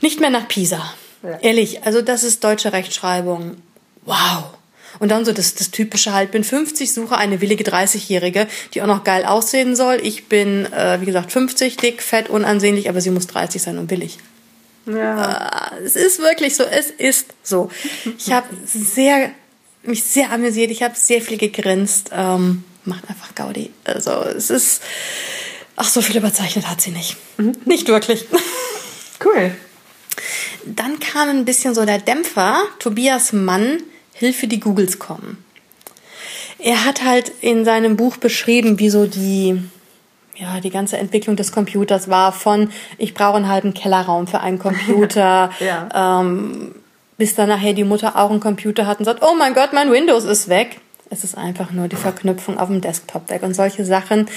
nicht 0.00 0.18
mehr 0.18 0.30
nach 0.30 0.48
Pisa. 0.48 0.82
Ja. 1.22 1.38
Ehrlich, 1.40 1.84
also 1.84 2.02
das 2.02 2.22
ist 2.22 2.42
deutsche 2.44 2.72
Rechtschreibung. 2.72 3.56
Wow. 4.04 4.54
Und 4.98 5.10
dann 5.10 5.24
so 5.24 5.32
das, 5.32 5.54
das 5.54 5.70
typische 5.70 6.12
halt, 6.12 6.30
bin 6.32 6.44
50, 6.44 6.92
suche 6.92 7.16
eine 7.16 7.40
willige 7.40 7.64
30-Jährige, 7.64 8.46
die 8.74 8.82
auch 8.82 8.86
noch 8.86 9.04
geil 9.04 9.24
aussehen 9.24 9.76
soll. 9.76 9.98
Ich 10.02 10.28
bin, 10.28 10.70
äh, 10.72 11.00
wie 11.00 11.06
gesagt, 11.06 11.32
50, 11.32 11.76
dick, 11.76 12.02
fett, 12.02 12.28
unansehnlich, 12.28 12.88
aber 12.88 13.00
sie 13.00 13.10
muss 13.10 13.26
30 13.26 13.62
sein 13.62 13.78
und 13.78 13.90
willig. 13.90 14.18
ja. 14.86 15.72
Es 15.84 15.96
ist 15.96 16.18
wirklich 16.18 16.56
so, 16.56 16.64
es 16.64 16.90
ist 16.90 17.26
so. 17.42 17.70
Ich 18.18 18.32
habe 18.32 18.48
sehr, 18.64 19.30
mich 19.82 20.02
sehr 20.02 20.32
amüsiert, 20.32 20.70
ich 20.70 20.82
habe 20.82 20.94
sehr 20.96 21.22
viel 21.22 21.38
gegrinst. 21.38 22.10
Ähm, 22.12 22.64
macht 22.84 23.08
einfach 23.08 23.34
Gaudi. 23.34 23.70
Also 23.84 24.10
es 24.22 24.50
ist, 24.50 24.82
ach, 25.76 25.88
so 25.88 26.02
viel 26.02 26.16
überzeichnet 26.16 26.66
hat 26.66 26.80
sie 26.80 26.90
nicht. 26.90 27.16
Nicht 27.64 27.88
wirklich. 27.88 28.26
cool. 29.24 29.54
Dann 30.64 30.98
kam 31.00 31.28
ein 31.28 31.44
bisschen 31.44 31.74
so 31.74 31.84
der 31.84 31.98
Dämpfer, 31.98 32.62
Tobias 32.78 33.32
Mann, 33.32 33.82
Hilfe, 34.12 34.46
die 34.46 34.60
Googles 34.60 34.98
kommen. 34.98 35.42
Er 36.58 36.84
hat 36.84 37.02
halt 37.04 37.32
in 37.40 37.64
seinem 37.64 37.96
Buch 37.96 38.18
beschrieben, 38.18 38.78
wie 38.78 38.90
so 38.90 39.06
die, 39.06 39.62
ja, 40.36 40.60
die 40.60 40.70
ganze 40.70 40.98
Entwicklung 40.98 41.36
des 41.36 41.52
Computers 41.52 42.08
war 42.10 42.32
von, 42.32 42.70
ich 42.98 43.14
brauche 43.14 43.36
einen 43.36 43.48
halben 43.48 43.72
Kellerraum 43.72 44.26
für 44.26 44.40
einen 44.40 44.58
Computer, 44.58 45.50
Ja. 45.60 46.20
ähm, 46.20 46.74
bis 47.16 47.34
dann 47.34 47.48
nachher 47.48 47.72
die 47.72 47.84
Mutter 47.84 48.16
auch 48.16 48.30
einen 48.30 48.40
Computer 48.40 48.86
hat 48.86 48.98
und 48.98 49.04
sagt, 49.06 49.22
oh 49.22 49.34
mein 49.38 49.54
Gott, 49.54 49.72
mein 49.72 49.90
Windows 49.90 50.24
ist 50.24 50.48
weg. 50.48 50.80
Es 51.12 51.24
ist 51.24 51.36
einfach 51.36 51.72
nur 51.72 51.88
die 51.88 51.96
Verknüpfung 51.96 52.56
auf 52.56 52.68
dem 52.68 52.80
Desktop 52.80 53.30
weg 53.30 53.42
und 53.42 53.52
solche 53.52 53.84
Sachen. 53.84 54.28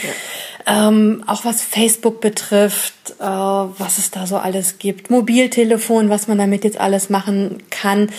Ja. 0.66 0.88
Ähm, 0.88 1.24
auch 1.28 1.46
was 1.46 1.62
Facebook 1.62 2.20
betrifft, 2.20 3.12
äh, 3.20 3.24
was 3.24 4.00
es 4.00 4.10
da 4.10 4.26
so 4.26 4.38
alles 4.38 4.80
gibt. 4.80 5.12
Mobiltelefon, 5.12 6.10
was 6.10 6.28
man 6.28 6.40
damit 6.40 6.64
jetzt 6.64 6.80
alles 6.80 7.12
machen 7.12 7.62
kann. 7.70 8.10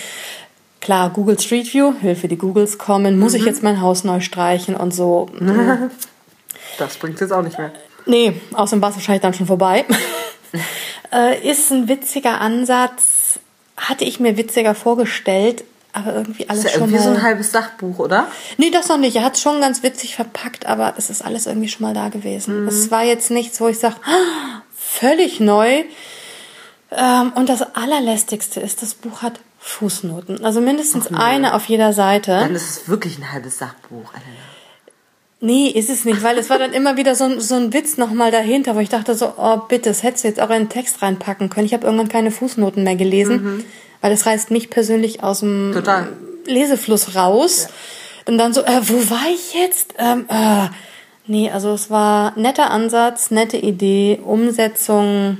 Klar, 0.80 1.10
Google 1.10 1.40
Street 1.40 1.74
View, 1.74 1.94
Hilfe, 2.00 2.28
die 2.28 2.38
Googles 2.38 2.78
kommen. 2.78 3.18
Muss 3.18 3.32
mhm. 3.32 3.40
ich 3.40 3.44
jetzt 3.44 3.64
mein 3.64 3.80
Haus 3.80 4.04
neu 4.04 4.20
streichen 4.20 4.76
und 4.76 4.94
so. 4.94 5.28
das 6.78 6.96
bringt 6.96 7.20
jetzt 7.20 7.32
auch 7.32 7.42
nicht 7.42 7.58
mehr. 7.58 7.72
Nee, 8.06 8.40
außerdem 8.52 8.82
war 8.82 8.90
es 8.90 8.96
wahrscheinlich 8.96 9.22
dann 9.22 9.34
schon 9.34 9.46
vorbei. 9.46 9.84
äh, 11.12 11.50
ist 11.50 11.72
ein 11.72 11.88
witziger 11.88 12.40
Ansatz. 12.40 13.40
Hatte 13.76 14.04
ich 14.04 14.20
mir 14.20 14.36
witziger 14.36 14.76
vorgestellt, 14.76 15.64
aber 15.94 16.12
irgendwie 16.12 16.48
alles 16.48 16.64
ist 16.64 16.72
ja 16.72 16.78
schon 16.78 16.88
irgendwie 16.88 16.98
mal... 16.98 17.04
so 17.04 17.18
ein 17.18 17.22
halbes 17.22 17.52
Sachbuch, 17.52 18.00
oder? 18.00 18.26
Nee, 18.58 18.70
das 18.70 18.88
noch 18.88 18.98
nicht. 18.98 19.14
Er 19.14 19.22
hat 19.22 19.36
es 19.36 19.40
schon 19.40 19.60
ganz 19.60 19.84
witzig 19.84 20.16
verpackt, 20.16 20.66
aber 20.66 20.94
es 20.98 21.08
ist 21.08 21.24
alles 21.24 21.46
irgendwie 21.46 21.68
schon 21.68 21.86
mal 21.86 21.94
da 21.94 22.08
gewesen. 22.08 22.62
Mhm. 22.62 22.68
Es 22.68 22.90
war 22.90 23.04
jetzt 23.04 23.30
nichts, 23.30 23.60
wo 23.60 23.68
ich 23.68 23.78
sage, 23.78 23.94
ah, 24.04 24.62
völlig 24.74 25.38
neu. 25.38 25.84
Ähm, 26.90 27.32
und 27.36 27.48
das 27.48 27.62
Allerlästigste 27.76 28.60
ist, 28.60 28.82
das 28.82 28.94
Buch 28.94 29.22
hat 29.22 29.40
Fußnoten. 29.60 30.44
Also 30.44 30.60
mindestens 30.60 31.06
Ach, 31.12 31.20
eine 31.20 31.54
auf 31.54 31.66
jeder 31.66 31.92
Seite. 31.92 32.32
Dann 32.32 32.56
ist 32.56 32.68
es 32.68 32.88
wirklich 32.88 33.18
ein 33.18 33.32
halbes 33.32 33.58
Sachbuch. 33.58 34.12
Nee, 35.40 35.68
ist 35.68 35.90
es 35.90 36.04
nicht, 36.04 36.24
weil 36.24 36.38
es 36.38 36.50
war 36.50 36.58
dann 36.58 36.72
immer 36.72 36.96
wieder 36.96 37.14
so 37.14 37.24
ein, 37.24 37.40
so 37.40 37.54
ein 37.54 37.72
Witz 37.72 37.98
nochmal 37.98 38.32
dahinter, 38.32 38.74
wo 38.74 38.80
ich 38.80 38.88
dachte 38.88 39.14
so, 39.14 39.34
oh 39.36 39.58
bitte, 39.68 39.90
das 39.90 40.02
hättest 40.02 40.24
du 40.24 40.28
jetzt 40.28 40.40
auch 40.40 40.50
in 40.50 40.64
den 40.64 40.68
Text 40.70 41.02
reinpacken 41.02 41.50
können. 41.50 41.66
Ich 41.66 41.74
habe 41.74 41.86
irgendwann 41.86 42.08
keine 42.08 42.32
Fußnoten 42.32 42.82
mehr 42.82 42.96
gelesen. 42.96 43.44
Mhm 43.44 43.64
weil 44.04 44.12
es 44.12 44.26
reißt 44.26 44.50
mich 44.50 44.68
persönlich 44.68 45.22
aus 45.22 45.40
dem 45.40 45.70
Total. 45.72 46.12
Lesefluss 46.44 47.16
raus. 47.16 47.62
Ja. 47.62 47.68
Und 48.26 48.36
dann 48.36 48.52
so, 48.52 48.60
äh, 48.60 48.80
wo 48.82 48.96
war 49.08 49.30
ich 49.32 49.54
jetzt? 49.54 49.94
Ähm, 49.96 50.26
äh, 50.28 50.68
nee, 51.26 51.50
also 51.50 51.72
es 51.72 51.88
war 51.88 52.38
netter 52.38 52.70
Ansatz, 52.70 53.30
nette 53.30 53.56
Idee, 53.56 54.20
Umsetzung, 54.22 55.38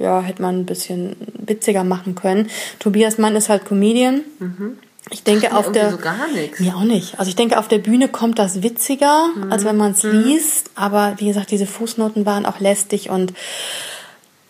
ja, 0.00 0.20
hätte 0.20 0.42
man 0.42 0.58
ein 0.58 0.66
bisschen 0.66 1.14
witziger 1.46 1.84
machen 1.84 2.16
können. 2.16 2.50
Tobias 2.80 3.18
Mann 3.18 3.36
ist 3.36 3.48
halt 3.48 3.66
Comedian. 3.66 4.22
Mhm. 4.40 4.78
Ich 5.10 5.22
denke 5.22 5.50
Ach, 5.52 5.58
auf 5.58 5.70
der 5.70 5.92
so 5.92 5.98
gar 5.98 6.26
nichts. 6.34 6.58
Mir 6.58 6.74
auch 6.74 6.82
nicht. 6.82 7.20
Also 7.20 7.28
ich 7.28 7.36
denke 7.36 7.56
auf 7.56 7.68
der 7.68 7.78
Bühne 7.78 8.08
kommt 8.08 8.36
das 8.40 8.64
witziger, 8.64 9.28
mhm. 9.28 9.52
als 9.52 9.64
wenn 9.64 9.76
man 9.76 9.92
es 9.92 10.02
mhm. 10.02 10.24
liest. 10.24 10.72
Aber 10.74 11.14
wie 11.18 11.28
gesagt, 11.28 11.52
diese 11.52 11.66
Fußnoten 11.66 12.26
waren 12.26 12.46
auch 12.46 12.58
lästig 12.58 13.10
und 13.10 13.32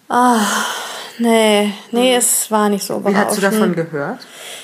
ah, 0.08 0.40
Nee, 1.22 1.72
nee, 1.92 2.16
es 2.16 2.50
war 2.50 2.68
nicht 2.68 2.84
so 2.84 3.04
Wie 3.04 3.14
hast 3.14 3.36
du 3.36 3.40
davon 3.40 3.74
gehört? 3.74 4.18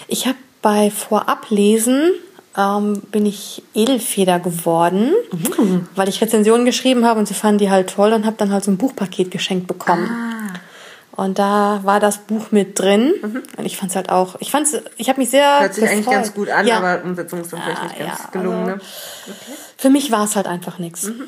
Ich 0.08 0.26
habe 0.26 0.38
bei 0.60 0.90
Vorablesen 0.90 2.10
ähm, 2.56 3.00
bin 3.12 3.26
ich 3.26 3.62
Edelfeder 3.74 4.40
geworden, 4.40 5.12
mhm. 5.30 5.88
weil 5.94 6.08
ich 6.08 6.20
Rezensionen 6.20 6.64
geschrieben 6.64 7.06
habe 7.06 7.20
und 7.20 7.28
sie 7.28 7.34
fanden 7.34 7.58
die 7.58 7.70
halt 7.70 7.90
toll 7.90 8.12
und 8.12 8.26
habe 8.26 8.36
dann 8.36 8.52
halt 8.52 8.64
so 8.64 8.72
ein 8.72 8.76
Buchpaket 8.76 9.30
geschenkt 9.30 9.68
bekommen. 9.68 10.08
Ah. 10.10 10.54
Und 11.12 11.38
da 11.38 11.80
war 11.84 12.00
das 12.00 12.18
Buch 12.18 12.50
mit 12.50 12.78
drin. 12.78 13.12
Mhm. 13.20 13.42
Und 13.56 13.64
ich 13.64 13.76
fand 13.76 13.90
es 13.90 13.96
halt 13.96 14.08
auch, 14.08 14.36
ich 14.40 14.50
fand's, 14.50 14.76
ich 14.96 15.08
habe 15.08 15.20
mich 15.20 15.30
sehr. 15.30 15.60
Hört 15.60 15.74
sich 15.74 15.84
gefreut. 15.84 15.96
eigentlich 15.96 16.14
ganz 16.14 16.34
gut 16.34 16.48
an, 16.48 16.66
ja. 16.66 16.78
aber 16.78 17.04
Umsetzung 17.04 17.40
ist 17.40 17.52
dann 17.52 17.62
vielleicht 17.62 17.80
ah, 17.80 17.84
nicht 17.84 17.98
ganz 17.98 18.18
ja, 18.18 18.30
gelungen. 18.32 18.58
Also, 18.60 18.70
ne? 18.70 18.80
okay. 19.26 19.52
Für 19.76 19.90
mich 19.90 20.10
war 20.10 20.24
es 20.24 20.34
halt 20.34 20.46
einfach 20.46 20.78
nichts. 20.78 21.04
Mhm. 21.04 21.24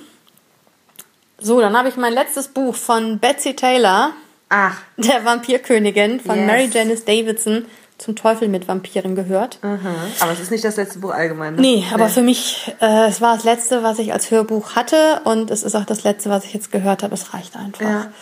So, 1.38 1.60
dann 1.60 1.76
habe 1.76 1.88
ich 1.88 1.96
mein 1.96 2.12
letztes 2.12 2.48
Buch 2.48 2.74
von 2.74 3.18
Betsy 3.18 3.54
Taylor. 3.54 4.12
Ach. 4.50 4.76
Der 4.96 5.24
Vampirkönigin 5.24 6.20
von 6.20 6.36
yes. 6.36 6.46
Mary 6.46 6.68
Janice 6.70 7.04
Davidson 7.04 7.64
zum 7.98 8.16
Teufel 8.16 8.48
mit 8.48 8.66
Vampiren 8.66 9.14
gehört. 9.14 9.58
Mhm. 9.62 9.78
Aber 10.20 10.32
es 10.32 10.40
ist 10.40 10.50
nicht 10.50 10.64
das 10.64 10.76
letzte 10.76 10.98
Buch 10.98 11.12
allgemein. 11.12 11.54
Ne? 11.54 11.60
Nee, 11.60 11.84
aber 11.92 12.06
nee. 12.06 12.10
für 12.10 12.22
mich, 12.22 12.74
äh, 12.80 13.08
es 13.08 13.20
war 13.20 13.36
das 13.36 13.44
letzte, 13.44 13.82
was 13.82 13.98
ich 13.98 14.12
als 14.12 14.30
Hörbuch 14.30 14.74
hatte 14.74 15.20
und 15.24 15.50
es 15.50 15.62
ist 15.62 15.74
auch 15.74 15.84
das 15.84 16.02
letzte, 16.02 16.30
was 16.30 16.44
ich 16.44 16.52
jetzt 16.52 16.72
gehört 16.72 17.02
habe. 17.02 17.14
Es 17.14 17.32
reicht 17.32 17.56
einfach. 17.56 17.80
Ja. 17.80 18.12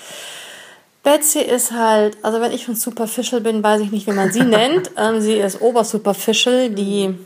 Betsy 1.02 1.40
ist 1.40 1.72
halt, 1.72 2.18
also 2.22 2.40
wenn 2.40 2.52
ich 2.52 2.66
von 2.66 2.74
Superficial 2.74 3.40
bin, 3.40 3.62
weiß 3.62 3.80
ich 3.80 3.90
nicht, 3.90 4.06
wie 4.06 4.12
man 4.12 4.32
sie 4.32 4.42
nennt. 4.44 4.90
Ähm, 4.96 5.20
sie 5.20 5.34
ist 5.34 5.60
Obersuperficial, 5.60 6.70
die 6.70 7.16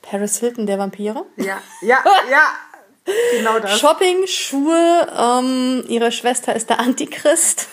Paris 0.00 0.38
Hilton 0.38 0.66
der 0.66 0.78
Vampire. 0.78 1.26
Ja, 1.36 1.58
ja, 1.82 1.98
ja. 2.30 2.42
Genau 3.36 3.60
das. 3.60 3.78
Shopping, 3.78 4.26
Schuhe, 4.26 5.06
ähm, 5.16 5.84
ihre 5.86 6.10
Schwester 6.10 6.56
ist 6.56 6.70
der 6.70 6.80
Antichrist. 6.80 7.68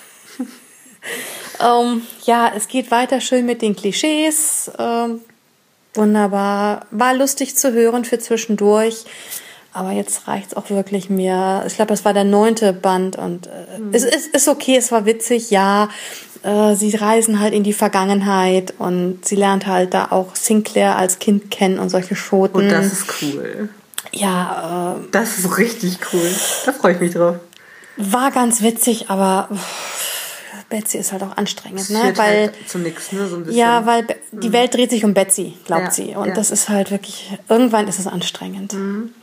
Ähm, 1.59 2.01
ja, 2.25 2.51
es 2.55 2.67
geht 2.67 2.91
weiter 2.91 3.21
schön 3.21 3.45
mit 3.45 3.61
den 3.61 3.75
Klischees. 3.75 4.71
Ähm, 4.77 5.21
wunderbar. 5.93 6.85
War 6.91 7.13
lustig 7.13 7.55
zu 7.55 7.73
hören 7.73 8.05
für 8.05 8.19
zwischendurch. 8.19 9.05
Aber 9.75 9.91
jetzt 9.91 10.27
reicht's 10.27 10.53
auch 10.53 10.69
wirklich 10.69 11.09
mir. 11.09 11.63
Ich 11.65 11.75
glaube, 11.75 11.93
es 11.93 12.05
war 12.05 12.13
der 12.13 12.25
neunte 12.25 12.73
Band 12.73 13.15
und 13.15 13.47
äh, 13.47 13.79
mhm. 13.79 13.89
es 13.91 14.03
ist, 14.03 14.27
ist 14.27 14.47
okay, 14.47 14.77
es 14.77 14.91
war 14.91 15.05
witzig, 15.07 15.49
ja. 15.49 15.89
Äh, 16.43 16.75
sie 16.75 16.95
reisen 16.95 17.39
halt 17.39 17.55
in 17.55 17.63
die 17.63 17.73
Vergangenheit 17.73 18.75
und 18.77 19.25
sie 19.25 19.35
lernt 19.35 19.65
halt 19.65 19.95
da 19.95 20.09
auch 20.11 20.35
Sinclair 20.35 20.95
als 20.95 21.17
Kind 21.17 21.49
kennen 21.49 21.79
und 21.79 21.89
solche 21.89 22.15
Schoten. 22.15 22.57
Und 22.57 22.69
das 22.69 22.93
ist 22.93 23.05
cool. 23.21 23.69
Ja. 24.11 24.95
Äh, 24.99 25.07
das 25.11 25.39
ist 25.39 25.57
richtig 25.57 25.97
cool. 26.13 26.29
Da 26.67 26.71
freue 26.71 26.93
ich 26.93 26.99
mich 26.99 27.13
drauf. 27.13 27.37
War 27.97 28.29
ganz 28.31 28.61
witzig, 28.61 29.09
aber 29.09 29.49
Betsy 30.73 30.97
ist 30.97 31.12
halt 31.12 31.21
auch 31.21 31.38
anstrengend, 31.38 31.88
ne? 31.91 32.13
Weil 32.15 32.47
halt 32.47 32.67
zu 32.67 32.79
nix, 32.79 33.12
ne? 33.12 33.27
So 33.27 33.36
ein 33.36 33.43
bisschen. 33.43 33.59
Ja, 33.59 33.86
weil 33.86 34.07
die 34.31 34.49
mhm. 34.49 34.53
Welt 34.53 34.73
dreht 34.73 34.89
sich 34.89 35.05
um 35.05 35.13
Betsy, 35.13 35.53
glaubt 35.65 35.83
ja, 35.83 35.91
sie. 35.91 36.15
Und 36.15 36.29
ja. 36.29 36.33
das 36.33 36.49
ist 36.49 36.67
halt 36.67 36.89
wirklich, 36.89 37.31
irgendwann 37.47 37.88
ist 37.88 37.99
es 37.99 38.07
anstrengend. 38.07 38.73
Mhm. 38.73 39.13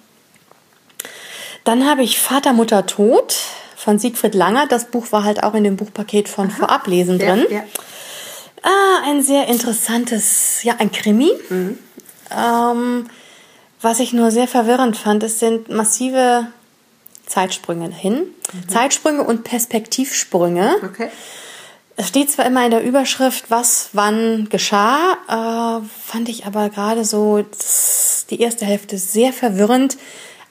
Dann 1.64 1.88
habe 1.88 2.04
ich 2.04 2.20
Vater, 2.20 2.52
Mutter, 2.52 2.86
Tod 2.86 3.36
von 3.74 3.98
Siegfried 3.98 4.36
Langer. 4.36 4.68
Das 4.68 4.84
Buch 4.84 5.10
war 5.10 5.24
halt 5.24 5.42
auch 5.42 5.54
in 5.54 5.64
dem 5.64 5.76
Buchpaket 5.76 6.28
von 6.28 6.50
Aha. 6.50 6.56
Vorablesen 6.56 7.18
drin. 7.18 7.44
Ja, 7.50 7.64
ah, 8.62 9.02
ein 9.06 9.20
sehr 9.20 9.48
interessantes, 9.48 10.62
ja, 10.62 10.76
ein 10.78 10.92
Krimi. 10.92 11.32
Mhm. 11.48 11.78
Ähm, 12.30 13.06
was 13.80 13.98
ich 13.98 14.12
nur 14.12 14.30
sehr 14.30 14.46
verwirrend 14.46 14.96
fand, 14.96 15.24
es 15.24 15.40
sind 15.40 15.68
massive 15.68 16.46
Zeitsprünge 17.30 17.90
hin. 17.90 18.26
Mhm. 18.52 18.68
Zeitsprünge 18.68 19.22
und 19.22 19.44
Perspektivsprünge. 19.44 20.76
Okay. 20.84 21.08
Es 21.96 22.08
steht 22.08 22.30
zwar 22.30 22.46
immer 22.46 22.64
in 22.64 22.70
der 22.70 22.82
Überschrift, 22.82 23.50
was 23.50 23.90
wann 23.92 24.48
geschah, 24.48 25.16
äh, 25.28 25.86
fand 26.10 26.28
ich 26.28 26.46
aber 26.46 26.70
gerade 26.70 27.04
so 27.04 27.44
die 28.30 28.40
erste 28.40 28.64
Hälfte 28.64 28.98
sehr 28.98 29.32
verwirrend. 29.32 29.96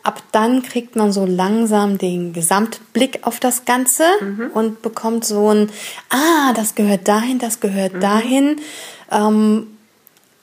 Ab 0.04 0.24
dann 0.32 0.64
kriegt 0.64 0.96
man 0.96 1.12
so 1.12 1.26
langsam 1.26 1.98
den 1.98 2.34
Gesamtblick 2.34 3.20
auf 3.24 3.40
das 3.40 3.66
Ganze 3.66 4.06
mhm. 4.22 4.52
und 4.54 4.82
bekommt 4.82 5.26
so 5.26 5.50
ein, 5.50 5.70
ah, 6.10 6.54
das 6.54 6.76
gehört 6.76 7.08
dahin, 7.08 7.40
das 7.40 7.60
gehört 7.60 7.96
mhm. 7.96 8.00
dahin. 8.00 8.62
Ähm, 9.12 9.78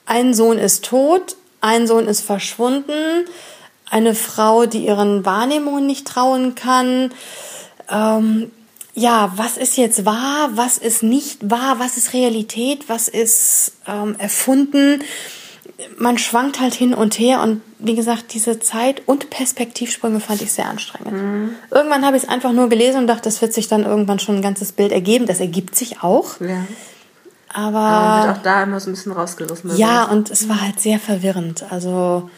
ein 0.05 0.33
Sohn 0.33 0.59
ist 0.59 0.85
tot, 0.85 1.35
ein 1.61 1.87
Sohn 1.87 2.07
ist 2.07 2.21
verschwunden 2.21 3.25
eine 3.89 4.15
Frau, 4.15 4.65
die 4.65 4.85
ihren 4.85 5.25
Wahrnehmungen 5.25 5.85
nicht 5.85 6.07
trauen 6.07 6.55
kann. 6.55 7.11
Ähm, 7.89 8.51
ja, 8.93 9.31
was 9.35 9.57
ist 9.57 9.77
jetzt 9.77 10.05
wahr, 10.05 10.49
was 10.53 10.77
ist 10.77 11.03
nicht 11.03 11.51
wahr, 11.51 11.75
was 11.77 11.97
ist 11.97 12.13
Realität, 12.13 12.89
was 12.89 13.07
ist 13.07 13.73
ähm, 13.87 14.15
erfunden. 14.17 15.03
Man 15.97 16.17
schwankt 16.17 16.59
halt 16.59 16.73
hin 16.73 16.95
und 16.95 17.19
her 17.19 17.41
und 17.41 17.61
wie 17.77 17.93
gesagt, 17.93 18.33
diese 18.33 18.59
Zeit- 18.59 19.03
und 19.05 19.29
Perspektivsprünge 19.29 20.19
fand 20.19 20.41
ich 20.41 20.51
sehr 20.51 20.67
anstrengend. 20.67 21.13
Mhm. 21.13 21.55
Irgendwann 21.69 22.05
habe 22.05 22.17
ich 22.17 22.23
es 22.23 22.29
einfach 22.29 22.51
nur 22.51 22.69
gelesen 22.69 23.01
und 23.01 23.07
dachte, 23.07 23.23
das 23.23 23.39
wird 23.41 23.53
sich 23.53 23.67
dann 23.67 23.83
irgendwann 23.83 24.17
schon 24.17 24.37
ein 24.37 24.41
ganzes 24.41 24.71
Bild 24.71 24.91
ergeben. 24.91 25.27
Das 25.27 25.39
ergibt 25.39 25.75
sich 25.75 26.01
auch. 26.01 26.41
Ja. 26.41 26.65
Aber, 27.53 27.77
Aber 27.77 28.27
wird 28.27 28.37
auch 28.37 28.43
da 28.43 28.63
immer 28.63 28.79
so 28.79 28.89
ein 28.89 28.93
bisschen 28.93 29.11
rausgerissen. 29.11 29.77
Ja, 29.77 30.05
und 30.05 30.31
es 30.31 30.49
war 30.49 30.61
halt 30.61 30.79
sehr 30.79 30.99
verwirrend. 30.99 31.65
Also 31.69 32.29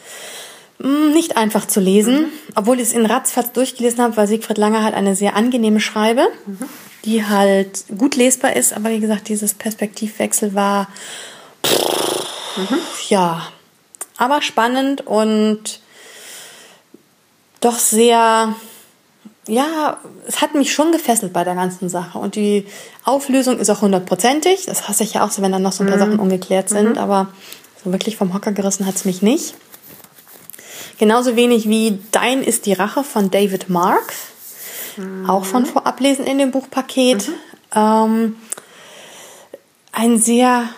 nicht 0.82 1.36
einfach 1.36 1.66
zu 1.66 1.80
lesen, 1.80 2.22
mhm. 2.22 2.32
obwohl 2.54 2.76
ich 2.76 2.88
es 2.88 2.92
in 2.92 3.04
Ratzfatz 3.04 3.52
durchgelesen 3.52 4.00
habe, 4.00 4.16
weil 4.16 4.26
Siegfried 4.26 4.58
Langer 4.58 4.82
halt 4.82 4.94
eine 4.94 5.14
sehr 5.14 5.36
angenehme 5.36 5.80
Schreibe, 5.80 6.28
mhm. 6.46 6.58
die 7.04 7.26
halt 7.26 7.84
gut 7.98 8.16
lesbar 8.16 8.56
ist, 8.56 8.72
aber 8.72 8.90
wie 8.90 9.00
gesagt, 9.00 9.28
dieses 9.28 9.54
Perspektivwechsel 9.54 10.54
war 10.54 10.88
mhm. 12.56 12.78
ja, 13.08 13.46
aber 14.16 14.40
spannend 14.40 15.06
und 15.06 15.80
doch 17.60 17.78
sehr 17.78 18.54
ja, 19.48 19.98
es 20.28 20.40
hat 20.40 20.54
mich 20.54 20.72
schon 20.72 20.92
gefesselt 20.92 21.32
bei 21.32 21.42
der 21.42 21.56
ganzen 21.56 21.88
Sache. 21.88 22.18
Und 22.18 22.36
die 22.36 22.66
Auflösung 23.04 23.58
ist 23.58 23.68
auch 23.68 23.82
hundertprozentig. 23.82 24.66
Das 24.66 24.86
hasse 24.86 25.02
ich 25.02 25.14
ja 25.14 25.24
auch 25.24 25.30
so, 25.32 25.42
wenn 25.42 25.50
dann 25.50 25.62
noch 25.62 25.72
so 25.72 25.82
ein 25.82 25.88
paar 25.88 25.96
mhm. 25.96 26.00
Sachen 26.00 26.20
ungeklärt 26.20 26.68
sind. 26.68 26.90
Mhm. 26.90 26.98
Aber 26.98 27.28
so 27.82 27.90
wirklich 27.90 28.16
vom 28.16 28.32
Hocker 28.32 28.52
gerissen 28.52 28.86
hat 28.86 28.94
es 28.94 29.04
mich 29.04 29.22
nicht. 29.22 29.54
Genauso 31.00 31.34
wenig 31.34 31.66
wie 31.66 31.98
Dein 32.12 32.42
ist 32.42 32.66
die 32.66 32.74
Rache 32.74 33.02
von 33.04 33.30
David 33.30 33.70
Marks. 33.70 34.16
Mhm. 34.98 35.30
Auch 35.30 35.46
von 35.46 35.64
Vorablesen 35.64 36.26
in 36.26 36.36
dem 36.36 36.50
Buchpaket. 36.50 37.26
Mhm. 37.26 37.34
Ähm, 37.74 38.36
ein 39.92 40.18
sehr, 40.18 40.68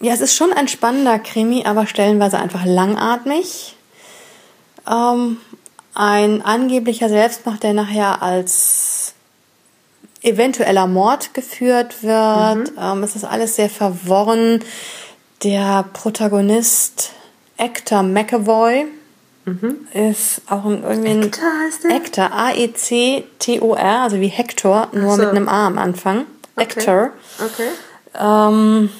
ja, 0.00 0.12
es 0.12 0.20
ist 0.20 0.34
schon 0.34 0.52
ein 0.52 0.68
spannender 0.68 1.18
Krimi, 1.18 1.64
aber 1.64 1.86
stellenweise 1.86 2.36
einfach 2.38 2.66
langatmig. 2.66 3.74
ähm, 4.86 5.38
ein 5.94 6.42
angeblicher 6.42 7.08
Selbstmord, 7.08 7.62
der 7.62 7.72
nachher 7.72 8.22
als 8.22 9.14
eventueller 10.20 10.86
Mord 10.86 11.32
geführt 11.32 12.02
wird. 12.02 12.72
Mhm. 12.72 12.78
Ähm, 12.78 13.02
es 13.02 13.16
ist 13.16 13.24
alles 13.24 13.56
sehr 13.56 13.70
verworren. 13.70 14.62
Der 15.42 15.86
Protagonist 15.94 17.12
Hector 17.56 18.02
McAvoy 18.02 18.88
mhm. 19.48 19.88
ist 19.92 20.42
auch 20.48 20.64
ein, 20.64 20.82
irgendwie 20.82 21.10
ein 21.10 21.22
Hector 21.22 21.50
heißt 21.64 21.84
der? 21.84 21.90
Hector, 21.92 22.32
A-E-C-T-O-R, 22.32 24.02
also 24.02 24.20
wie 24.20 24.28
Hector, 24.28 24.88
nur 24.92 25.16
so. 25.16 25.22
mit 25.22 25.30
einem 25.30 25.48
A 25.48 25.66
am 25.66 25.78
Anfang. 25.78 26.26
Hector. 26.56 27.10
Okay. 27.38 27.68
Ähm, 28.18 28.90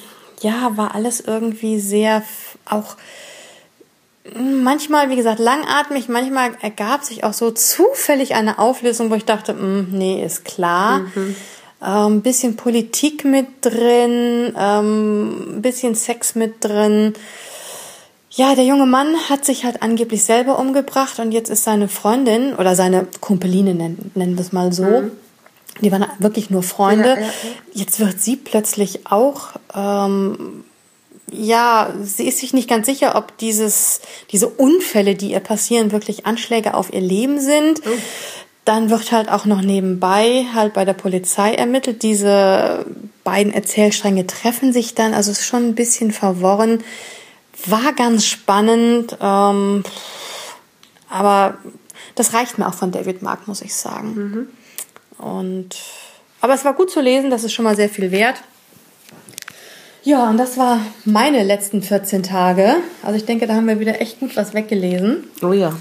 ja, 0.41 0.77
war 0.77 0.95
alles 0.95 1.19
irgendwie 1.21 1.79
sehr 1.79 2.23
auch 2.65 2.95
manchmal, 4.35 5.09
wie 5.09 5.15
gesagt, 5.15 5.39
langatmig, 5.39 6.09
manchmal 6.09 6.51
ergab 6.61 7.03
sich 7.03 7.23
auch 7.23 7.33
so 7.33 7.51
zufällig 7.51 8.35
eine 8.35 8.59
Auflösung, 8.59 9.09
wo 9.09 9.15
ich 9.15 9.25
dachte, 9.25 9.53
mh, 9.53 9.63
mm, 9.63 9.87
nee, 9.91 10.23
ist 10.23 10.45
klar. 10.45 10.99
Mhm. 10.99 11.35
Ähm, 11.81 12.21
bisschen 12.21 12.57
Politik 12.57 13.23
mit 13.23 13.47
drin, 13.61 14.53
ähm, 14.57 15.61
bisschen 15.61 15.95
Sex 15.95 16.35
mit 16.35 16.63
drin. 16.63 17.13
Ja, 18.31 18.55
der 18.55 18.65
junge 18.65 18.85
Mann 18.85 19.15
hat 19.29 19.43
sich 19.43 19.65
halt 19.65 19.81
angeblich 19.81 20.23
selber 20.23 20.59
umgebracht 20.59 21.19
und 21.19 21.31
jetzt 21.31 21.49
ist 21.49 21.63
seine 21.63 21.87
Freundin 21.87 22.55
oder 22.55 22.75
seine 22.75 23.07
Kumpeline, 23.21 23.73
nennen, 23.73 24.11
nennen 24.15 24.37
wir 24.37 24.41
es 24.41 24.51
mal 24.51 24.71
so, 24.71 24.83
mhm. 24.83 25.11
die 25.81 25.91
waren 25.91 26.05
wirklich 26.19 26.49
nur 26.49 26.61
Freunde. 26.61 27.09
Ja, 27.09 27.15
ja, 27.15 27.21
ja. 27.21 27.31
Jetzt 27.73 27.99
wird 27.99 28.21
sie 28.21 28.35
plötzlich 28.35 29.07
auch 29.07 29.53
ähm, 29.75 30.63
ja, 31.31 31.93
sie 32.01 32.27
ist 32.27 32.39
sich 32.39 32.53
nicht 32.53 32.69
ganz 32.69 32.85
sicher, 32.85 33.15
ob 33.15 33.37
dieses, 33.37 34.01
diese 34.31 34.47
Unfälle, 34.47 35.15
die 35.15 35.31
ihr 35.31 35.39
passieren, 35.39 35.91
wirklich 35.91 36.25
Anschläge 36.25 36.73
auf 36.73 36.93
ihr 36.93 37.01
Leben 37.01 37.39
sind. 37.39 37.81
Oh. 37.85 37.89
Dann 38.65 38.89
wird 38.89 39.11
halt 39.11 39.29
auch 39.29 39.45
noch 39.45 39.61
nebenbei 39.61 40.45
halt 40.53 40.73
bei 40.73 40.85
der 40.85 40.93
Polizei 40.93 41.53
ermittelt. 41.53 42.03
Diese 42.03 42.85
beiden 43.23 43.53
Erzählstränge 43.53 44.27
treffen 44.27 44.73
sich 44.73 44.95
dann, 44.95 45.13
also 45.13 45.31
es 45.31 45.39
ist 45.39 45.47
schon 45.47 45.69
ein 45.69 45.75
bisschen 45.75 46.11
verworren. 46.11 46.83
War 47.65 47.93
ganz 47.93 48.25
spannend, 48.25 49.17
ähm, 49.21 49.83
aber 51.09 51.57
das 52.15 52.33
reicht 52.33 52.57
mir 52.57 52.67
auch 52.67 52.73
von 52.73 52.91
David 52.91 53.21
Mark, 53.21 53.47
muss 53.47 53.61
ich 53.61 53.75
sagen. 53.75 54.47
Mhm. 55.17 55.23
Und 55.23 55.75
aber 56.41 56.53
es 56.53 56.63
war 56.63 56.73
gut 56.73 56.89
zu 56.89 57.01
lesen, 57.01 57.29
das 57.29 57.43
ist 57.43 57.53
schon 57.53 57.65
mal 57.65 57.75
sehr 57.75 57.89
viel 57.89 58.11
wert. 58.11 58.41
Ja, 60.03 60.29
und 60.29 60.37
das 60.37 60.57
war 60.57 60.79
meine 61.03 61.43
letzten 61.43 61.81
14 61.81 62.23
Tage. 62.23 62.77
Also 63.03 63.17
ich 63.17 63.25
denke, 63.25 63.47
da 63.47 63.55
haben 63.55 63.67
wir 63.67 63.79
wieder 63.79 63.99
echt 63.99 64.19
gut 64.19 64.37
was 64.37 64.53
weggelesen. 64.53 65.25
Oh 65.41 65.51
ja. 65.51 65.73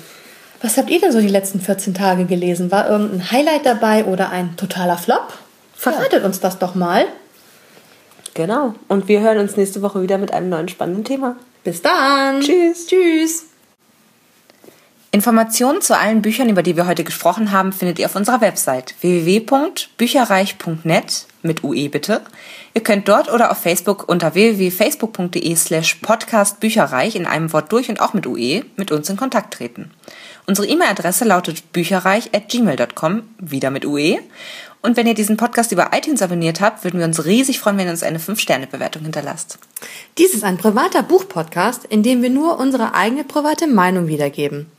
Was 0.60 0.76
habt 0.76 0.90
ihr 0.90 1.00
denn 1.00 1.12
so 1.12 1.20
die 1.20 1.28
letzten 1.28 1.60
14 1.60 1.94
Tage 1.94 2.24
gelesen? 2.24 2.72
War 2.72 2.90
irgendein 2.90 3.30
Highlight 3.30 3.64
dabei 3.64 4.04
oder 4.04 4.30
ein 4.30 4.56
totaler 4.56 4.98
Flop? 4.98 5.32
Verratet 5.74 6.20
ja. 6.20 6.26
uns 6.26 6.40
das 6.40 6.58
doch 6.58 6.74
mal. 6.74 7.06
Genau. 8.34 8.74
Und 8.88 9.06
wir 9.06 9.20
hören 9.20 9.38
uns 9.38 9.56
nächste 9.56 9.82
Woche 9.82 10.02
wieder 10.02 10.18
mit 10.18 10.32
einem 10.32 10.48
neuen 10.48 10.68
spannenden 10.68 11.04
Thema. 11.04 11.36
Bis 11.68 11.82
dann. 11.82 12.40
Tschüss. 12.40 12.86
Tschüss. 12.86 13.44
Informationen 15.10 15.82
zu 15.82 15.98
allen 15.98 16.22
Büchern, 16.22 16.48
über 16.48 16.62
die 16.62 16.76
wir 16.76 16.86
heute 16.86 17.04
gesprochen 17.04 17.52
haben, 17.52 17.74
findet 17.74 17.98
ihr 17.98 18.06
auf 18.06 18.16
unserer 18.16 18.40
Website 18.40 18.94
www.bücherreich.net 19.02 21.26
mit 21.42 21.62
UE 21.62 21.90
bitte. 21.90 22.22
Ihr 22.72 22.82
könnt 22.82 23.06
dort 23.06 23.30
oder 23.30 23.50
auf 23.50 23.58
Facebook 23.58 24.08
unter 24.08 24.34
www.facebook.de 24.34 25.54
slash 25.56 25.96
podcastbücherreich 25.96 27.16
in 27.16 27.26
einem 27.26 27.52
Wort 27.52 27.70
durch 27.70 27.90
und 27.90 28.00
auch 28.00 28.14
mit 28.14 28.26
UE 28.26 28.64
mit 28.76 28.90
uns 28.90 29.10
in 29.10 29.18
Kontakt 29.18 29.52
treten. 29.52 29.90
Unsere 30.46 30.66
E-Mail-Adresse 30.66 31.26
lautet 31.26 31.70
bücherreich 31.72 32.34
at 32.34 32.48
gmail.com, 32.48 33.24
wieder 33.38 33.70
mit 33.70 33.84
UE. 33.84 34.20
Und 34.80 34.96
wenn 34.96 35.06
ihr 35.06 35.14
diesen 35.14 35.36
Podcast 35.36 35.72
über 35.72 35.90
iTunes 35.92 36.22
abonniert 36.22 36.60
habt, 36.60 36.84
würden 36.84 37.00
wir 37.00 37.06
uns 37.06 37.24
riesig 37.24 37.58
freuen, 37.58 37.78
wenn 37.78 37.86
ihr 37.86 37.92
uns 37.92 38.04
eine 38.04 38.18
5-Sterne-Bewertung 38.18 39.02
hinterlasst. 39.02 39.58
Dies 40.18 40.34
ist 40.34 40.44
ein 40.44 40.56
privater 40.56 41.02
Buchpodcast, 41.02 41.84
in 41.84 42.02
dem 42.02 42.22
wir 42.22 42.30
nur 42.30 42.58
unsere 42.58 42.94
eigene 42.94 43.24
private 43.24 43.66
Meinung 43.66 44.06
wiedergeben. 44.06 44.70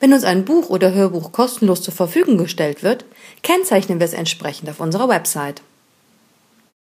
Wenn 0.00 0.12
uns 0.12 0.24
ein 0.24 0.44
Buch 0.44 0.68
oder 0.68 0.92
Hörbuch 0.92 1.32
kostenlos 1.32 1.82
zur 1.82 1.94
Verfügung 1.94 2.38
gestellt 2.38 2.82
wird, 2.82 3.04
kennzeichnen 3.42 4.00
wir 4.00 4.04
es 4.04 4.12
entsprechend 4.12 4.68
auf 4.68 4.80
unserer 4.80 5.08
Website. 5.08 5.62